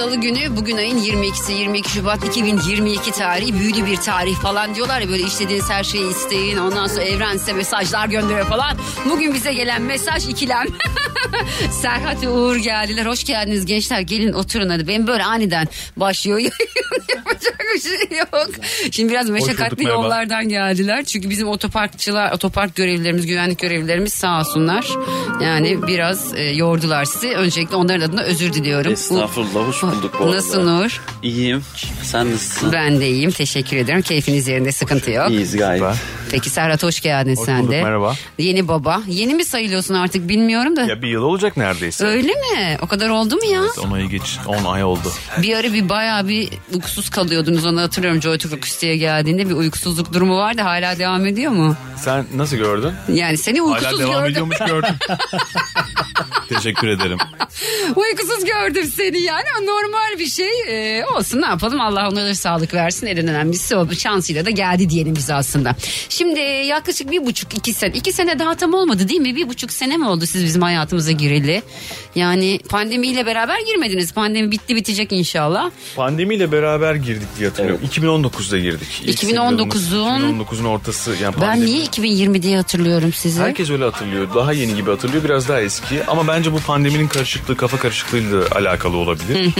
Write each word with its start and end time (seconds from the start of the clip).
Salı 0.00 0.16
günü 0.16 0.56
bugün 0.56 0.76
ayın 0.76 0.98
22'si 0.98 1.52
22 1.52 1.90
Şubat 1.90 2.24
2022 2.24 3.12
tarihi 3.12 3.54
büyülü 3.54 3.86
bir 3.86 3.96
tarih 3.96 4.34
falan 4.34 4.74
diyorlar 4.74 5.00
ya 5.00 5.08
böyle 5.08 5.22
istediğiniz 5.22 5.70
her 5.70 5.84
şeyi 5.84 6.10
isteyin 6.10 6.56
ondan 6.56 6.86
sonra 6.86 7.02
evren 7.02 7.36
size 7.36 7.52
mesajlar 7.52 8.08
gönderiyor 8.08 8.46
falan. 8.46 8.76
Bugün 9.10 9.34
bize 9.34 9.52
gelen 9.52 9.82
mesaj 9.82 10.28
ikilem. 10.28 10.66
Serhat 11.70 12.22
ve 12.22 12.28
Uğur 12.28 12.56
geldiler. 12.56 13.06
Hoş 13.06 13.24
geldiniz 13.24 13.66
gençler 13.66 14.00
gelin 14.00 14.32
oturun 14.32 14.68
hadi. 14.68 14.88
Benim 14.88 15.06
böyle 15.06 15.24
aniden 15.24 15.68
başlıyor. 15.96 16.38
Yapacak 17.16 17.60
bir 17.74 17.80
şey 17.80 18.18
yok. 18.18 18.50
Şimdi 18.90 19.12
biraz 19.12 19.30
meşakkatli 19.30 19.84
yollardan 19.84 20.48
geldiler. 20.48 21.04
Çünkü 21.04 21.30
bizim 21.30 21.48
otoparkçılar, 21.48 22.32
otopark 22.32 22.76
görevlilerimiz, 22.76 23.26
güvenlik 23.26 23.58
görevlilerimiz 23.58 24.12
sağ 24.12 24.40
olsunlar. 24.40 24.86
Yani 25.42 25.86
biraz 25.86 26.34
e, 26.34 26.42
yordular 26.42 27.04
sizi. 27.04 27.28
Öncelikle 27.28 27.76
onların 27.76 28.08
adına 28.08 28.22
özür 28.22 28.52
diliyorum. 28.52 28.92
Estağfurullah 28.92 29.68
hoş 29.68 29.84
bulduk 29.92 30.14
bu 30.20 30.24
arada. 30.24 30.36
Nasıl 30.36 30.62
Nur? 30.64 31.00
İyiyim. 31.22 31.62
Sen 32.02 32.32
nasılsın? 32.32 32.72
Ben 32.72 33.00
de 33.00 33.08
iyiyim. 33.08 33.30
Teşekkür 33.30 33.76
ederim. 33.76 34.02
Keyfiniz 34.02 34.48
yerinde 34.48 34.72
sıkıntı 34.72 35.10
yok. 35.10 35.30
İyiyiz 35.30 35.56
gayet. 35.56 35.82
Süper. 35.82 35.96
Peki 36.30 36.50
Serhat 36.50 36.82
hoş 36.82 37.00
geldin 37.00 37.36
Hoş 37.36 37.44
sen 37.46 37.58
bulduk, 37.60 37.72
de. 37.72 37.82
merhaba. 37.82 38.14
Yeni 38.38 38.68
baba. 38.68 39.02
Yeni 39.06 39.34
mi 39.34 39.44
sayılıyorsun 39.44 39.94
artık 39.94 40.28
bilmiyorum 40.28 40.76
da. 40.76 40.82
Ya 40.82 41.02
bir 41.02 41.08
yıl 41.08 41.22
olacak 41.22 41.56
neredeyse. 41.56 42.06
Öyle 42.06 42.32
mi? 42.32 42.78
O 42.82 42.86
kadar 42.86 43.08
oldu 43.08 43.36
mu 43.36 43.44
ya? 43.52 43.62
10 43.84 43.90
ayı 43.90 44.08
geç, 44.08 44.38
10 44.46 44.64
ay 44.64 44.84
oldu. 44.84 45.12
Bir 45.42 45.56
ara 45.56 45.72
bir 45.72 45.88
bayağı 45.88 46.28
bir 46.28 46.48
uykusuz 46.74 47.10
kalıyordunuz 47.10 47.66
onu 47.66 47.80
hatırlıyorum. 47.80 48.22
Joy 48.22 48.38
Türk 48.38 48.52
Akustiğe 48.52 48.96
geldiğinde 48.96 49.48
bir 49.48 49.54
uykusuzluk 49.54 50.12
durumu 50.12 50.36
vardı. 50.36 50.62
Hala 50.62 50.98
devam 50.98 51.26
ediyor 51.26 51.52
mu? 51.52 51.76
Sen 51.96 52.24
nasıl 52.34 52.56
gördün? 52.56 52.92
Yani 53.12 53.38
seni 53.38 53.60
Hala 53.60 53.68
uykusuz 53.70 54.00
devam 54.00 54.12
gördüm. 54.12 54.30
ediyormuş 54.32 54.58
gördüm. 54.58 54.94
Teşekkür 56.48 56.88
ederim. 56.88 57.18
Uykusuz 57.96 58.44
gördüm 58.44 58.90
seni 58.96 59.22
yani 59.22 59.44
normal 59.66 60.18
bir 60.18 60.26
şey. 60.26 60.50
Ee, 60.68 61.04
olsun 61.04 61.42
ne 61.42 61.46
yapalım 61.46 61.80
Allah 61.80 62.08
ona 62.08 62.26
da 62.26 62.34
sağlık 62.34 62.74
versin. 62.74 63.06
En 63.06 63.18
önemlisi 63.18 63.76
o 63.76 63.92
şansıyla 63.92 64.46
da 64.46 64.50
geldi 64.50 64.90
diyelim 64.90 65.16
biz 65.16 65.30
aslında. 65.30 65.76
Şimdi 66.08 66.19
yaklaşık 66.66 67.10
bir 67.10 67.26
buçuk 67.26 67.54
iki 67.54 67.72
sene. 67.72 67.92
iki 67.94 68.12
sene 68.12 68.38
daha 68.38 68.54
tam 68.54 68.74
olmadı 68.74 69.08
değil 69.08 69.20
mi? 69.20 69.36
Bir 69.36 69.48
buçuk 69.48 69.72
sene 69.72 69.96
mi 69.96 70.08
oldu 70.08 70.26
siz 70.26 70.44
bizim 70.44 70.62
hayatımıza 70.62 71.12
gireli? 71.12 71.62
Yani 72.14 72.60
pandemiyle 72.68 73.26
beraber 73.26 73.60
girmediniz. 73.60 74.12
Pandemi 74.12 74.50
bitti 74.50 74.76
bitecek 74.76 75.12
inşallah. 75.12 75.70
Pandemiyle 75.96 76.52
beraber 76.52 76.94
girdik 76.94 77.28
diye 77.38 77.48
hatırlıyorum. 77.48 77.86
2019'da 77.86 78.58
girdik. 78.58 79.02
İlk 79.04 79.22
2019'un 79.22 80.44
2019'un 80.44 80.64
ortası. 80.64 81.14
Yani 81.22 81.34
Ben 81.40 81.66
niye 81.66 81.82
2020 81.82 82.42
diye 82.42 82.56
hatırlıyorum 82.56 83.12
sizi? 83.12 83.40
Herkes 83.40 83.70
öyle 83.70 83.84
hatırlıyor. 83.84 84.28
Daha 84.34 84.52
yeni 84.52 84.74
gibi 84.74 84.90
hatırlıyor. 84.90 85.24
Biraz 85.24 85.48
daha 85.48 85.60
eski. 85.60 86.04
Ama 86.06 86.28
bence 86.28 86.52
bu 86.52 86.58
pandeminin 86.58 87.08
karışıklığı, 87.08 87.56
kafa 87.56 87.76
karışıklığıyla 87.76 88.42
alakalı 88.54 88.96
olabilir. 88.96 89.50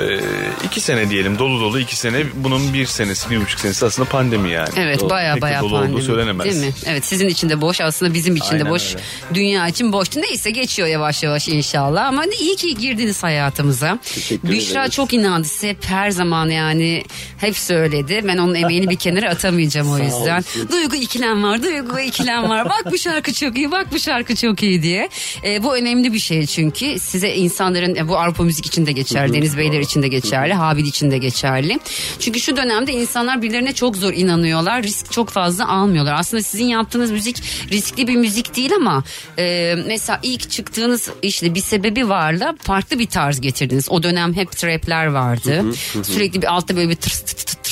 ee, 0.00 0.20
iki 0.64 0.80
sene 0.80 1.10
diyelim. 1.10 1.38
Dolu 1.38 1.60
dolu 1.60 1.80
iki 1.80 1.96
sene. 1.96 2.24
Bunun 2.34 2.74
bir 2.74 2.86
senesi, 2.86 3.30
bir 3.30 3.40
buçuk 3.40 3.60
senesi 3.60 3.86
aslında 3.86 4.08
pandemi 4.08 4.50
yani. 4.50 4.68
Evet 4.76 5.10
baya 5.10 5.40
baya 5.40 5.61
dolu 5.62 5.76
olduğu 5.76 5.82
pandemi. 5.84 6.02
söylenemez. 6.02 6.46
Değil 6.46 6.56
mi? 6.66 6.72
Evet 6.86 7.04
sizin 7.04 7.28
için 7.28 7.48
de 7.48 7.60
boş 7.60 7.80
aslında 7.80 8.14
bizim 8.14 8.36
için 8.36 8.50
de 8.50 8.52
Aynen 8.54 8.70
boş. 8.70 8.94
öyle. 8.94 9.04
Dünya 9.34 9.68
için 9.68 9.92
boştu. 9.92 10.20
Neyse 10.20 10.50
geçiyor 10.50 10.88
yavaş 10.88 11.22
yavaş 11.22 11.48
inşallah. 11.48 12.06
Ama 12.06 12.24
iyi 12.40 12.56
ki 12.56 12.74
girdiniz 12.76 13.22
hayatımıza. 13.22 13.98
Teşekkür 14.14 14.48
Büşra 14.50 14.80
ederiz. 14.80 14.94
çok 14.94 15.12
inandı 15.12 15.48
size 15.48 15.68
hep 15.68 15.84
her 15.84 16.10
zaman 16.10 16.48
yani 16.50 17.04
hep 17.38 17.58
söyledi. 17.58 18.20
Ben 18.24 18.38
onun 18.38 18.54
emeğini 18.54 18.90
bir 18.90 18.96
kenara 18.96 19.30
atamayacağım 19.30 19.90
o 19.90 19.98
yüzden. 20.04 20.44
Duygu 20.72 20.96
ikilem 20.96 21.42
var, 21.42 21.62
duygu 21.62 21.98
ikilem 22.00 22.48
var. 22.48 22.64
Bak 22.64 22.92
bu 22.92 22.98
şarkı 22.98 23.32
çok 23.32 23.56
iyi, 23.58 23.70
bak 23.70 23.86
bu 23.92 23.98
şarkı 23.98 24.34
çok 24.36 24.62
iyi 24.62 24.82
diye. 24.82 25.08
Ee, 25.44 25.62
bu 25.62 25.76
önemli 25.76 26.12
bir 26.12 26.18
şey 26.18 26.46
çünkü 26.46 26.98
size 26.98 27.34
insanların 27.34 27.94
e, 27.96 28.08
bu 28.08 28.18
Avrupa 28.18 28.42
müzik 28.42 28.66
için 28.66 28.86
de 28.86 28.92
geçerli, 28.92 29.32
Deniz 29.32 29.56
Beyler 29.56 29.80
için 29.80 30.02
de 30.02 30.08
geçerli, 30.08 30.54
Habil 30.54 30.84
için 30.84 31.10
de 31.10 31.18
geçerli. 31.18 31.78
Çünkü 32.20 32.40
şu 32.40 32.56
dönemde 32.56 32.92
insanlar 32.92 33.42
birilerine 33.42 33.72
çok 33.72 33.96
zor 33.96 34.12
inanıyorlar. 34.12 34.82
Risk 34.82 35.12
çok 35.12 35.30
fazla 35.30 35.51
almıyorlar. 35.60 36.14
Aslında 36.18 36.42
sizin 36.42 36.64
yaptığınız 36.64 37.10
müzik 37.10 37.42
riskli 37.70 38.08
bir 38.08 38.16
müzik 38.16 38.56
değil 38.56 38.70
ama 38.76 39.04
e, 39.38 39.74
mesela 39.86 40.20
ilk 40.22 40.50
çıktığınız 40.50 41.10
işte 41.22 41.54
bir 41.54 41.60
sebebi 41.60 42.08
varla 42.08 42.54
farklı 42.62 42.98
bir 42.98 43.06
tarz 43.06 43.40
getirdiniz. 43.40 43.88
O 43.90 44.02
dönem 44.02 44.34
hep 44.34 44.52
trapler 44.52 45.06
vardı. 45.06 45.64
Sürekli 46.02 46.42
bir 46.42 46.46
altta 46.46 46.76
böyle 46.76 46.88
bir 46.88 46.96
tırs 46.96 47.20
tıt 47.20 47.64
tırs 47.64 47.71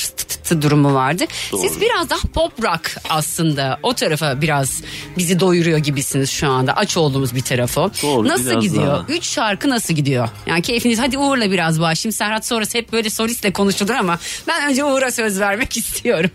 tıt 0.51 0.63
durumu 0.63 0.93
vardı. 0.93 1.23
Siz 1.61 1.81
biraz 1.81 2.09
daha 2.09 2.19
pop 2.33 2.63
rock 2.63 2.95
aslında 3.09 3.79
o 3.83 3.93
tarafa 3.93 4.41
biraz 4.41 4.81
bizi 5.17 5.39
doyuruyor 5.39 5.77
gibisiniz 5.77 6.29
şu 6.29 6.49
anda. 6.49 6.73
Aç 6.73 6.97
olduğumuz 6.97 7.35
bir 7.35 7.41
tarafı. 7.41 7.91
Doğru, 8.03 8.27
nasıl 8.27 8.61
gidiyor? 8.61 8.87
daha. 8.87 9.05
Üç 9.09 9.25
şarkı 9.25 9.69
nasıl 9.69 9.93
gidiyor? 9.93 10.29
Yani 10.47 10.61
keyfiniz 10.61 10.99
hadi 10.99 11.17
Uğur'la 11.17 11.51
biraz 11.51 11.81
başlayayım. 11.81 12.13
Serhat 12.13 12.45
sonrası 12.47 12.77
hep 12.77 12.93
böyle 12.93 13.09
solistle 13.09 13.53
konuşulur 13.53 13.93
ama 13.93 14.19
ben 14.47 14.69
önce 14.69 14.83
Uğur'a 14.85 15.11
söz 15.11 15.39
vermek 15.39 15.77
istiyorum. 15.77 16.29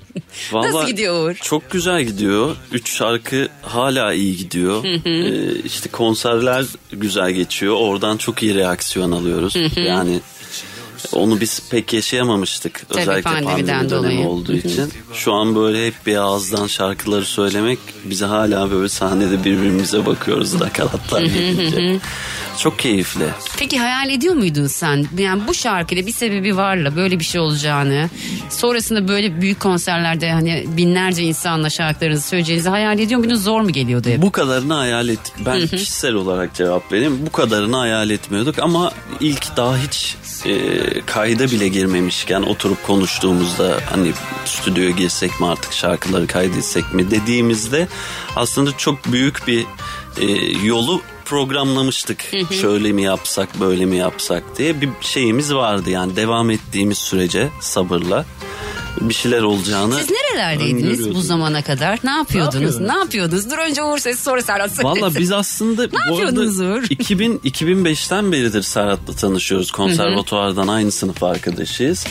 nasıl 0.53 0.75
Vallahi 0.75 0.87
gidiyor 0.87 1.29
Uğur? 1.31 1.35
Çok 1.35 1.71
güzel 1.71 2.03
gidiyor. 2.05 2.57
Üç 2.73 2.91
şarkı 2.91 3.49
hala 3.63 4.13
iyi 4.13 4.37
gidiyor. 4.37 4.85
Ee, 4.85 5.55
işte 5.65 5.89
konserler 5.91 6.65
güzel 6.93 7.31
geçiyor. 7.31 7.75
Oradan 7.79 8.17
çok 8.17 8.43
iyi 8.43 8.55
reaksiyon 8.55 9.13
alıyoruz. 9.13 9.57
Yani 9.77 10.21
onu 11.13 11.41
biz 11.41 11.63
pek 11.71 11.93
yaşayamamıştık. 11.93 12.83
Tabii, 12.89 13.01
Özellikle 13.01 13.23
pandemiden 13.31 13.67
pandemi 13.79 13.91
dönemi 13.91 14.05
dolayı. 14.15 14.29
olduğu 14.29 14.53
için. 14.53 14.93
Şu 15.15 15.33
an 15.33 15.55
böyle 15.57 15.87
hep 15.87 15.95
bir 16.07 16.17
ağızdan 16.17 16.67
şarkıları 16.67 17.25
söylemek 17.25 17.79
bize 18.05 18.25
hala 18.27 18.71
böyle 18.71 18.89
sahnede 18.89 19.45
birbirimize 19.45 20.07
bakıyoruz 20.07 20.55
nakaratlar 20.55 21.21
gelince. 21.23 21.99
Çok 22.59 22.79
keyifli. 22.79 23.25
Peki 23.59 23.79
hayal 23.79 24.11
ediyor 24.11 24.35
muydun 24.35 24.67
sen? 24.67 25.07
Yani 25.19 25.43
bu 25.49 25.55
şarkıyla 25.55 26.07
bir 26.07 26.13
sebebi 26.13 26.57
varla 26.57 26.97
böyle 26.97 27.19
bir 27.19 27.25
şey 27.25 27.41
olacağını, 27.41 28.11
sonrasında 28.51 29.09
böyle 29.09 29.41
büyük 29.41 29.61
konserlerde 29.61 30.31
hani 30.33 30.65
binlerce 30.69 31.23
insanla 31.23 31.71
şarkılarınızı 31.71 32.29
söyleyeceğinizi 32.29 32.69
hayal 32.69 32.99
ediyor 32.99 33.21
muydun? 33.21 33.35
Zor 33.35 33.61
mu 33.61 33.71
geliyordu 33.71 34.09
hep? 34.09 34.23
Bu 34.23 34.33
kadarını 34.33 34.75
hayal 34.75 35.09
et. 35.09 35.19
Ben 35.47 35.67
kişisel 35.67 36.15
olarak 36.15 36.55
cevap 36.55 36.93
vereyim. 36.93 37.19
Bu 37.27 37.33
kadarını 37.33 37.77
hayal 37.77 38.11
etmiyorduk 38.11 38.59
ama 38.59 38.93
ilk 39.21 39.57
daha 39.57 39.77
hiç 39.79 40.15
e, 40.47 41.01
kayda 41.07 41.45
bile 41.45 41.69
girmemişken 41.69 42.43
oturup 42.43 42.87
konuştuğumuzda 42.87 43.81
hani 43.91 44.13
stüdyoya 44.45 44.91
girsek 44.91 45.41
mi 45.41 45.47
artık 45.47 45.73
şarkıları 45.73 46.27
kaydetsek 46.27 46.95
mi 46.95 47.11
dediğimizde 47.11 47.89
aslında 48.37 48.77
çok 48.77 49.13
büyük 49.13 49.47
bir 49.47 49.67
e, 50.21 50.27
yolu 50.67 51.01
programlamıştık. 51.25 52.25
Şöyle 52.61 52.93
mi 52.93 53.03
yapsak, 53.03 53.61
böyle 53.61 53.85
mi 53.85 53.97
yapsak 53.97 54.59
diye 54.59 54.81
bir 54.81 54.89
şeyimiz 55.01 55.55
vardı. 55.55 55.91
Yani 55.91 56.17
devam 56.17 56.51
ettiğimiz 56.51 56.99
sürece 56.99 57.49
sabırla 57.61 58.25
bir 59.01 59.15
şeyler 59.15 59.43
olacağını 59.43 59.95
Siz 59.95 60.11
nerelerdeydiniz 60.37 61.15
bu 61.15 61.21
zamana 61.21 61.63
kadar? 61.63 61.99
Ne 62.05 62.11
yapıyordunuz? 62.11 62.81
Ne 62.81 62.95
yapıyordunuz? 62.95 63.51
Dur 63.51 63.59
önce 63.59 63.83
Uğur 63.83 63.99
sesi 63.99 64.23
sonra 64.23 64.43
Serhat 64.43 64.71
söylesin. 64.71 65.03
Valla 65.03 65.15
biz 65.15 65.33
aslında 65.33 65.93
bu 65.93 65.97
arada 65.99 66.11
yapıyordunuz 66.11 66.61
Uğur? 66.61 66.83
2000, 66.91 67.39
2005'ten 67.39 68.33
beridir 68.33 68.63
Serhat'la 68.63 69.13
tanışıyoruz. 69.13 69.71
Konservatuvardan 69.71 70.69
aynı 70.69 70.93
sınıf 70.93 71.23
arkadaşıyız. 71.23 72.07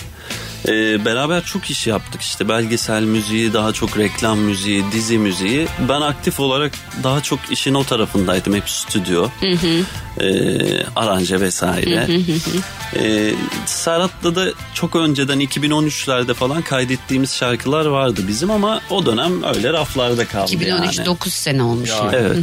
Ee, 0.68 1.06
beraber 1.06 1.44
çok 1.44 1.70
iş 1.70 1.88
yaptık 1.88 2.22
işte 2.22 2.50
belgesel 2.50 3.04
müziği, 3.04 3.54
daha 3.54 3.74
çok 3.74 3.98
reklam 3.98 4.40
müziği, 4.40 4.84
dizi 4.92 5.18
müziği. 5.18 5.68
Ben 5.90 6.02
aktif 6.02 6.40
olarak 6.40 6.72
daha 7.04 7.22
çok 7.22 7.40
işin 7.52 7.74
o 7.74 7.84
tarafındaydım 7.84 8.54
hep 8.54 8.70
stüdyo, 8.70 9.28
ee, 10.20 10.84
aranje 10.96 11.42
vesaire. 11.42 12.08
Ee, 12.96 13.34
Serhat'la 13.66 14.36
da 14.36 14.46
çok 14.74 14.96
önceden 14.96 15.40
2013'lerde 15.40 16.34
falan 16.34 16.62
kaydettiğimiz 16.62 17.36
şarkılar 17.36 17.86
vardı 17.86 18.15
bizim 18.28 18.52
ama 18.52 18.82
o 18.90 19.06
dönem 19.06 19.44
öyle 19.44 19.74
raflarda 19.74 20.26
kaldı 20.26 20.52
2013 20.54 20.98
yani. 20.98 21.06
9 21.06 21.34
sene 21.34 21.64
olmuş. 21.64 21.90
yani. 21.90 22.16
Evet. 22.16 22.38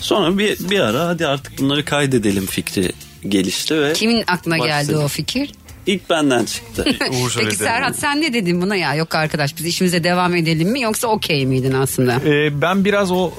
Sonra 0.00 0.38
bir, 0.38 0.70
bir 0.70 0.80
ara 0.80 1.06
hadi 1.06 1.26
artık 1.26 1.58
bunları 1.58 1.84
kaydedelim 1.84 2.46
fikri 2.46 2.92
gelişti 3.28 3.82
ve 3.82 3.92
Kimin 3.92 4.24
aklına 4.26 4.58
geldi 4.58 4.96
o 4.96 5.08
fikir? 5.08 5.50
İlk 5.86 6.10
benden 6.10 6.44
çıktı. 6.44 6.84
Peki 7.38 7.56
Serhat 7.56 7.96
sen 7.96 8.20
ne 8.22 8.32
dedin 8.32 8.62
buna 8.62 8.76
ya? 8.76 8.94
Yok 8.94 9.14
arkadaş 9.14 9.56
biz 9.58 9.66
işimize 9.66 10.04
devam 10.04 10.34
edelim 10.34 10.68
mi 10.68 10.80
yoksa 10.80 11.08
okey 11.08 11.46
miydin 11.46 11.72
aslında? 11.72 12.14
Ee, 12.26 12.60
ben 12.62 12.84
biraz 12.84 13.10
o 13.10 13.30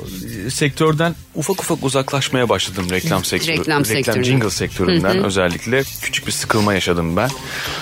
sektörden 0.49 1.15
ufak 1.35 1.59
ufak 1.61 1.83
uzaklaşmaya 1.83 2.49
başladım 2.49 2.87
reklam 2.91 3.25
sektörü. 3.25 3.57
Reklam 3.57 3.85
sektöründen. 3.85 4.23
jingle 4.23 4.49
sektöründen 4.49 5.23
özellikle 5.23 5.83
küçük 6.01 6.27
bir 6.27 6.31
sıkılma 6.31 6.73
yaşadım 6.73 7.17
ben. 7.17 7.29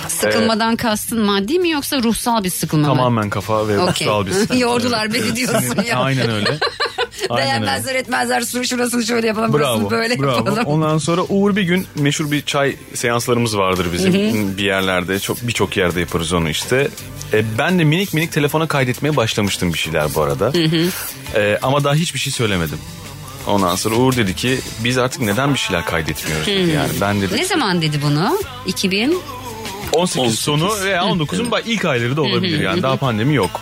Sıkılmadan 0.08 0.76
kastın 0.76 1.20
maddi 1.20 1.60
mi 1.60 1.70
yoksa 1.70 2.04
ruhsal 2.04 2.44
bir 2.44 2.50
sıkılma 2.50 2.88
mı? 2.88 2.96
Tamamen 2.96 3.30
kafa 3.30 3.68
ve 3.68 3.80
Okey. 3.80 4.08
ruhsal 4.08 4.26
bir 4.26 4.32
sıkıntı. 4.42 4.58
Yordular 4.62 5.14
beni 5.14 5.36
diyorsun 5.36 5.84
ya. 5.90 6.00
Aynen 6.00 6.30
öyle. 6.30 6.58
Aynen 7.30 7.46
öyle. 7.46 7.52
Beğenmezler 7.52 7.96
etmezler 7.96 8.42
şunu 8.42 8.66
şurasını 8.66 9.06
şöyle 9.06 9.28
yapalım 9.28 9.54
burasını 9.54 9.82
Bravo. 9.82 9.92
böyle 9.92 10.20
bravo. 10.20 10.36
yapalım. 10.36 10.66
Ondan 10.66 10.98
sonra 10.98 11.22
Uğur 11.30 11.56
bir 11.56 11.62
gün 11.64 11.88
meşhur 11.96 12.32
bir 12.32 12.42
çay 12.42 12.76
seanslarımız 12.94 13.58
vardır 13.58 13.88
bizim 13.94 14.14
bir 14.58 14.64
yerlerde. 14.64 15.20
Çok 15.20 15.48
birçok 15.48 15.78
yerde 15.78 16.00
yaparız 16.00 16.34
onu 16.34 16.50
işte. 16.50 16.88
E, 17.34 17.58
ben 17.58 17.80
de 17.80 17.84
minik 17.84 18.14
minik 18.14 18.32
telefona 18.32 18.68
kaydetmeye 18.68 19.16
başlamıştım 19.16 19.74
bir 19.74 19.78
şeyler 19.78 20.16
bu 20.16 20.22
arada. 20.22 20.52
E, 21.36 21.60
ama 21.62 21.84
daha 21.84 21.94
hiçbir 21.94 22.20
şey 22.20 22.34
söylemedim. 22.34 22.78
Ondan 23.48 23.76
sonra 23.76 23.96
Uğur 23.96 24.16
dedi 24.16 24.36
ki 24.36 24.60
biz 24.84 24.98
artık 24.98 25.22
neden 25.22 25.54
bir 25.54 25.60
şeyler 25.60 25.86
kaydetmiyoruz 25.86 26.48
dedi. 26.48 26.72
Yani 26.72 26.90
ben 27.02 27.22
dedi 27.22 27.38
Ne 27.38 27.46
zaman 27.46 27.82
dedi 27.82 28.00
bunu? 28.04 28.38
2000 28.66 29.18
18, 29.92 30.18
18. 30.20 30.40
sonu 30.40 30.70
veya 30.84 31.02
19'un 31.02 31.46
ba- 31.52 31.62
ilk 31.66 31.86
ayları 31.86 32.18
da 32.18 32.22
olabilir 32.22 32.60
yani 32.64 32.84
daha 32.84 32.96
pandemi 32.96 33.36
yok. 33.36 33.62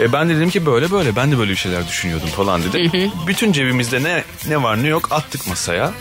E 0.00 0.12
ben 0.12 0.28
de 0.28 0.36
dedim 0.36 0.50
ki 0.50 0.66
böyle 0.66 0.90
böyle 0.90 1.16
ben 1.16 1.32
de 1.32 1.38
böyle 1.38 1.50
bir 1.50 1.56
şeyler 1.56 1.88
düşünüyordum 1.88 2.28
falan 2.28 2.62
dedim. 2.62 3.10
Bütün 3.26 3.52
cebimizde 3.52 4.02
ne 4.02 4.24
ne 4.48 4.62
var 4.62 4.82
ne 4.82 4.88
yok 4.88 5.08
attık 5.12 5.48
masaya. 5.48 5.92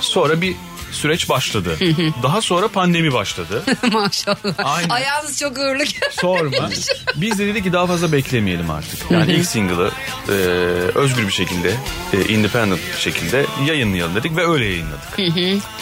Sonra 0.00 0.40
bir 0.40 0.56
süreç 0.92 1.28
başladı. 1.28 1.78
Daha 2.22 2.40
sonra 2.40 2.68
pandemi 2.68 3.12
başladı. 3.12 3.62
maşallah. 3.92 4.54
Aynen. 4.64 4.88
Ayağınız 4.88 5.38
çok 5.38 5.58
uğurlu. 5.58 5.82
Sorma. 6.20 6.70
Biz 7.16 7.38
de 7.38 7.46
dedik 7.46 7.64
ki 7.64 7.72
daha 7.72 7.86
fazla 7.86 8.12
beklemeyelim 8.12 8.70
artık. 8.70 9.10
Yani 9.10 9.32
ilk 9.32 9.46
single'ı 9.46 9.90
e, 10.28 10.32
özgür 10.98 11.26
bir 11.26 11.32
şekilde, 11.32 11.74
e, 12.12 12.24
independent 12.24 12.80
bir 12.96 13.00
şekilde 13.00 13.46
yayınlayalım 13.66 14.14
dedik 14.14 14.36
ve 14.36 14.46
öyle 14.46 14.64
yayınladık. 14.64 15.18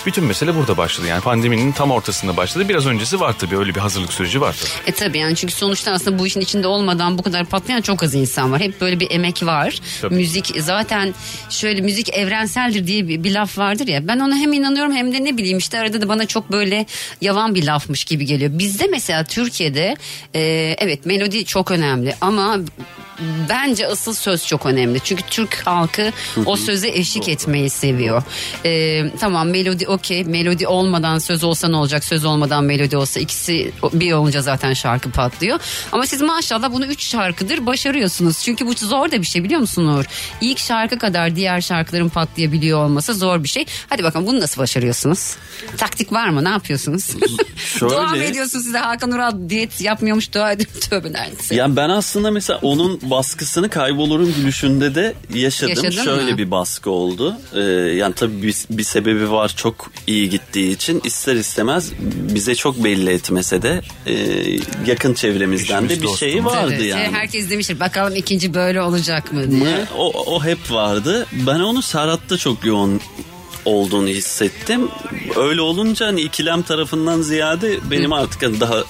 Bütün 0.06 0.24
mesele 0.24 0.54
burada 0.54 0.76
başladı. 0.76 1.06
Yani 1.06 1.20
pandeminin 1.20 1.72
tam 1.72 1.90
ortasında 1.90 2.36
başladı. 2.36 2.68
Biraz 2.68 2.86
öncesi 2.86 3.20
var 3.20 3.34
tabii 3.38 3.58
öyle 3.58 3.74
bir 3.74 3.80
hazırlık 3.80 4.12
süreci 4.12 4.40
var 4.40 4.56
tabii. 4.60 4.90
E 4.90 4.94
tabii 4.94 5.18
yani 5.18 5.36
çünkü 5.36 5.54
sonuçta 5.54 5.92
aslında 5.92 6.18
bu 6.18 6.26
işin 6.26 6.40
içinde 6.40 6.66
olmadan 6.66 7.18
bu 7.18 7.22
kadar 7.22 7.44
patlayan 7.44 7.80
çok 7.80 8.02
az 8.02 8.14
insan 8.14 8.52
var. 8.52 8.60
Hep 8.60 8.80
böyle 8.80 9.00
bir 9.00 9.10
emek 9.10 9.42
var. 9.42 9.78
Tabii. 10.00 10.14
Müzik 10.14 10.52
zaten 10.58 11.14
şöyle 11.50 11.80
müzik 11.80 12.14
evrenseldir 12.14 12.86
diye 12.86 13.08
bir, 13.08 13.24
bir 13.24 13.34
laf 13.34 13.58
vardır 13.58 13.86
ya. 13.88 14.08
Ben 14.08 14.18
ona 14.18 14.36
hem 14.36 14.52
inanıyorum 14.52 14.92
hem 14.92 14.99
de 15.06 15.24
ne 15.24 15.36
bileyim 15.36 15.58
işte 15.58 15.78
arada 15.78 16.02
da 16.02 16.08
bana 16.08 16.26
çok 16.26 16.52
böyle 16.52 16.86
yavan 17.20 17.54
bir 17.54 17.66
lafmış 17.66 18.04
gibi 18.04 18.26
geliyor. 18.26 18.50
Bizde 18.58 18.86
mesela 18.86 19.24
Türkiye'de 19.24 19.96
e, 20.34 20.40
evet 20.78 21.06
melodi 21.06 21.44
çok 21.44 21.70
önemli 21.70 22.14
ama 22.20 22.58
bence 23.48 23.86
asıl 23.86 24.14
söz 24.14 24.46
çok 24.46 24.66
önemli. 24.66 25.00
Çünkü 25.04 25.22
Türk 25.30 25.66
halkı 25.66 26.12
o 26.46 26.56
söze 26.56 26.88
eşlik 26.88 27.28
etmeyi 27.28 27.70
seviyor. 27.70 28.22
Ee, 28.64 29.04
tamam 29.20 29.48
melodi 29.48 29.88
okey. 29.88 30.24
Melodi 30.24 30.66
olmadan 30.66 31.18
söz 31.18 31.44
olsa 31.44 31.68
ne 31.68 31.76
olacak? 31.76 32.04
Söz 32.04 32.24
olmadan 32.24 32.64
melodi 32.64 32.96
olsa 32.96 33.20
ikisi 33.20 33.72
bir 33.92 34.12
olunca 34.12 34.42
zaten 34.42 34.72
şarkı 34.72 35.10
patlıyor. 35.10 35.58
Ama 35.92 36.06
siz 36.06 36.22
maşallah 36.22 36.72
bunu 36.72 36.86
üç 36.86 37.04
şarkıdır 37.04 37.66
başarıyorsunuz. 37.66 38.38
Çünkü 38.42 38.66
bu 38.66 38.72
zor 38.72 39.10
da 39.10 39.20
bir 39.20 39.26
şey 39.26 39.44
biliyor 39.44 39.60
musun 39.60 39.86
Uğur? 39.86 40.04
İlk 40.40 40.58
şarkı 40.58 40.98
kadar 40.98 41.36
diğer 41.36 41.60
şarkıların 41.60 42.08
patlayabiliyor 42.08 42.84
olması 42.84 43.14
zor 43.14 43.44
bir 43.44 43.48
şey. 43.48 43.64
Hadi 43.88 44.04
bakalım 44.04 44.26
bunu 44.26 44.40
nasıl 44.40 44.62
başarıyorsunuz? 44.90 45.36
Taktik 45.76 46.12
var 46.12 46.28
mı? 46.28 46.44
Ne 46.44 46.48
yapıyorsunuz? 46.48 47.06
Şöyle- 47.56 47.94
dua 47.94 48.06
mı 48.06 48.16
ediyorsun 48.16 48.60
size 48.60 48.78
Hakan 48.78 49.10
Ural 49.10 49.32
diyet 49.48 49.80
yapmıyormuş 49.80 50.34
dua 50.34 50.52
ediyorum. 50.52 50.80
Tövbe 50.90 51.12
neredeyse. 51.12 51.54
Ya 51.54 51.76
ben 51.76 51.88
aslında 51.88 52.30
mesela 52.30 52.58
onun 52.62 53.00
baskısını 53.02 53.68
kaybolurum 53.70 54.34
gülüşünde 54.36 54.94
de 54.94 55.14
yaşadım. 55.34 55.84
Yaşadın 55.84 56.04
Şöyle 56.04 56.32
mı? 56.32 56.38
bir 56.38 56.50
baskı 56.50 56.90
oldu. 56.90 57.36
Ee, 57.54 57.60
yani 57.96 58.14
tabii 58.14 58.42
bir, 58.42 58.54
bir 58.70 58.82
sebebi 58.82 59.30
var 59.30 59.52
çok 59.56 59.90
iyi 60.06 60.30
gittiği 60.30 60.72
için 60.72 61.00
ister 61.04 61.34
istemez 61.36 61.92
bize 62.34 62.54
çok 62.54 62.84
belli 62.84 63.10
etmese 63.10 63.62
de 63.62 63.80
e, 64.06 64.14
yakın 64.86 65.14
çevremizden 65.14 65.84
Eşimiz, 65.84 66.02
de 66.02 66.02
bir 66.02 66.16
şey 66.16 66.32
dostumuz. 66.32 66.52
vardı 66.54 66.72
Evet, 66.74 66.84
yani. 66.86 67.08
Herkes 67.12 67.50
demiştir 67.50 67.80
bakalım 67.80 68.16
ikinci 68.16 68.54
böyle 68.54 68.82
olacak 68.82 69.32
mı 69.32 69.50
diye. 69.50 69.60
Mı? 69.60 69.86
O, 69.98 70.34
o 70.36 70.44
hep 70.44 70.70
vardı. 70.70 71.26
Ben 71.46 71.60
onu 71.60 71.82
Serhat'ta 71.82 72.36
çok 72.38 72.64
yoğun 72.64 73.00
olduğunu 73.64 74.08
hissettim. 74.08 74.88
Öyle 75.36 75.60
olunca 75.60 76.06
hani 76.06 76.20
ikilem 76.20 76.62
tarafından 76.62 77.22
ziyade 77.22 77.78
benim 77.90 78.12
artık 78.12 78.42
hani 78.42 78.60
daha 78.60 78.84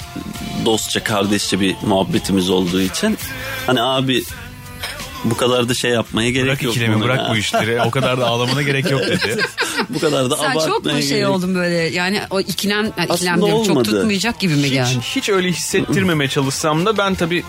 dostça 0.65 1.05
kardeşçe 1.05 1.61
bir 1.61 1.77
muhabbetimiz 1.87 2.51
olduğu 2.51 2.81
için 2.81 3.19
hani 3.67 3.83
abi 3.83 4.25
bu 5.25 5.37
kadar 5.37 5.69
da 5.69 5.75
şey 5.75 5.91
yapmaya 5.91 6.31
gerek 6.31 6.47
Bırak 6.47 6.63
yok. 6.63 6.73
ikilemi 6.77 6.95
buna 6.95 7.05
bırak 7.05 7.19
ya. 7.19 7.29
bu 7.31 7.37
işleri. 7.37 7.81
O 7.83 7.91
kadar 7.91 8.21
da 8.21 8.27
ağlamana 8.27 8.63
gerek 8.63 8.91
yok 8.91 9.01
dedi. 9.01 9.37
Bu 9.89 9.99
kadar 9.99 10.31
da 10.31 10.37
Sen 10.37 10.45
abartmaya 10.45 10.69
çok 10.69 10.85
mu 10.85 10.91
şey 11.03 11.09
gerek- 11.09 11.29
oldun 11.29 11.55
böyle 11.55 11.75
yani 11.75 12.21
o 12.31 12.41
ikilem, 12.41 12.93
yani 12.99 13.09
ikilem 13.15 13.43
diyorum, 13.47 13.65
çok 13.65 13.85
tutmayacak 13.85 14.41
gibi 14.41 14.55
mi 14.55 14.63
Hiç, 14.65 14.71
geldi? 14.73 14.99
hiç 15.03 15.29
öyle 15.29 15.49
hissettirmemeye 15.49 16.29
çalışsam 16.31 16.87
da 16.87 16.99
ben 16.99 17.15
tabii 17.15 17.45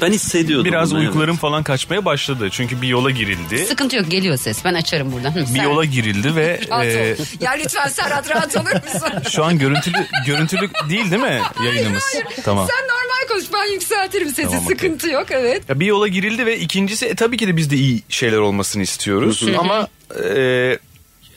Ben 0.00 0.12
hissediyordum. 0.12 0.64
biraz 0.64 0.90
bunu, 0.90 0.98
evet. 0.98 1.08
uykularım 1.08 1.36
falan 1.36 1.62
kaçmaya 1.62 2.04
başladı. 2.04 2.48
Çünkü 2.50 2.82
bir 2.82 2.88
yola 2.88 3.10
girildi. 3.10 3.58
Sıkıntı 3.58 3.96
yok 3.96 4.10
geliyor 4.10 4.36
ses 4.36 4.64
ben 4.64 4.74
açarım 4.74 5.12
buradan. 5.12 5.30
Hı, 5.30 5.40
Bir 5.40 5.46
sen- 5.46 5.64
yola 5.64 5.84
girildi 5.84 6.36
ve 6.36 6.60
e, 6.82 7.16
Ya 7.40 7.50
lütfen 7.50 7.88
Serhat 7.88 8.30
rahat 8.30 8.56
olur 8.56 8.64
musun? 8.94 9.30
şu 9.30 9.44
an 9.44 9.58
görüntülü 9.58 10.06
görüntülü 10.26 10.70
değil 10.90 11.10
değil 11.10 11.22
mi 11.22 11.40
yayınımız? 11.64 12.04
Tamam. 12.44 12.68
Sen 12.70 12.84
normal 12.88 13.28
konuş 13.28 13.44
ben 13.52 13.72
yükseltirim 13.72 14.28
sesi 14.28 14.48
Tamam, 14.48 14.64
sıkıntı 14.68 15.10
yok 15.10 15.26
evet. 15.30 15.62
Ya 15.68 15.80
bir 15.80 15.86
yola 15.86 16.08
girildi 16.08 16.46
ve 16.46 16.58
ikincisi 16.58 17.06
e, 17.06 17.14
tabii 17.14 17.36
ki 17.36 17.48
de 17.48 17.56
biz 17.56 17.70
de 17.70 17.76
iyi 17.76 18.02
şeyler 18.08 18.38
olmasını 18.38 18.82
istiyoruz 18.82 19.44
ama 19.58 19.88
e, 20.24 20.78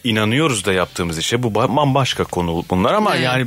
inanıyoruz 0.03 0.65
da 0.65 0.73
yaptığımız 0.73 1.17
işe 1.17 1.43
bu 1.43 1.47
ba- 1.47 1.75
bambaşka 1.75 2.23
konu 2.23 2.65
bunlar 2.69 2.93
ama 2.93 3.11
Evet. 3.15 3.25
yani 3.25 3.45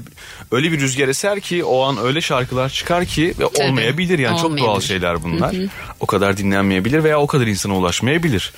öyle 0.52 0.72
bir 0.72 0.80
rüzgar 0.80 1.08
eser 1.08 1.40
ki 1.40 1.64
o 1.64 1.82
an 1.82 1.98
öyle 1.98 2.20
şarkılar 2.20 2.68
çıkar 2.68 3.04
ki 3.04 3.34
ve 3.38 3.48
Tabii, 3.54 3.66
olmayabilir 3.68 4.18
yani 4.18 4.36
çok 4.40 4.50
doğal 4.50 4.58
olmayabilir. 4.58 4.86
şeyler 4.88 5.22
bunlar. 5.22 5.54
O 6.00 6.06
kadar 6.06 6.36
dinlenmeyebilir 6.36 7.04
veya 7.04 7.20
o 7.20 7.26
kadar 7.26 7.46
insana 7.46 7.76
ulaşmayabilir. 7.76 8.52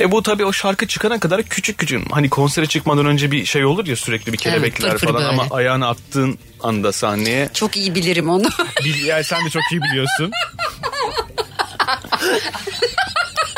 E 0.00 0.10
bu 0.10 0.22
tabii 0.22 0.44
o 0.44 0.52
şarkı 0.52 0.86
çıkana 0.86 1.20
kadar 1.20 1.42
küçük 1.42 1.78
küçük 1.78 2.12
hani 2.12 2.28
konsere 2.30 2.66
çıkmadan 2.66 3.06
önce 3.06 3.30
bir 3.30 3.44
şey 3.44 3.64
olur 3.64 3.86
ya 3.86 3.96
sürekli 3.96 4.32
bir 4.32 4.38
kelebekler 4.38 4.90
fırfır 4.90 5.06
falan 5.06 5.24
ama 5.28 5.42
böyle. 5.42 5.54
ayağını 5.54 5.88
attığın 5.88 6.38
anda 6.62 6.92
sahneye 6.92 7.48
Çok 7.54 7.76
iyi 7.76 7.94
bilirim 7.94 8.28
onu. 8.28 8.44
Bil- 8.84 9.04
yani 9.04 9.24
sen 9.24 9.46
de 9.46 9.50
çok 9.50 9.62
iyi 9.72 9.80
biliyorsun. 9.82 10.30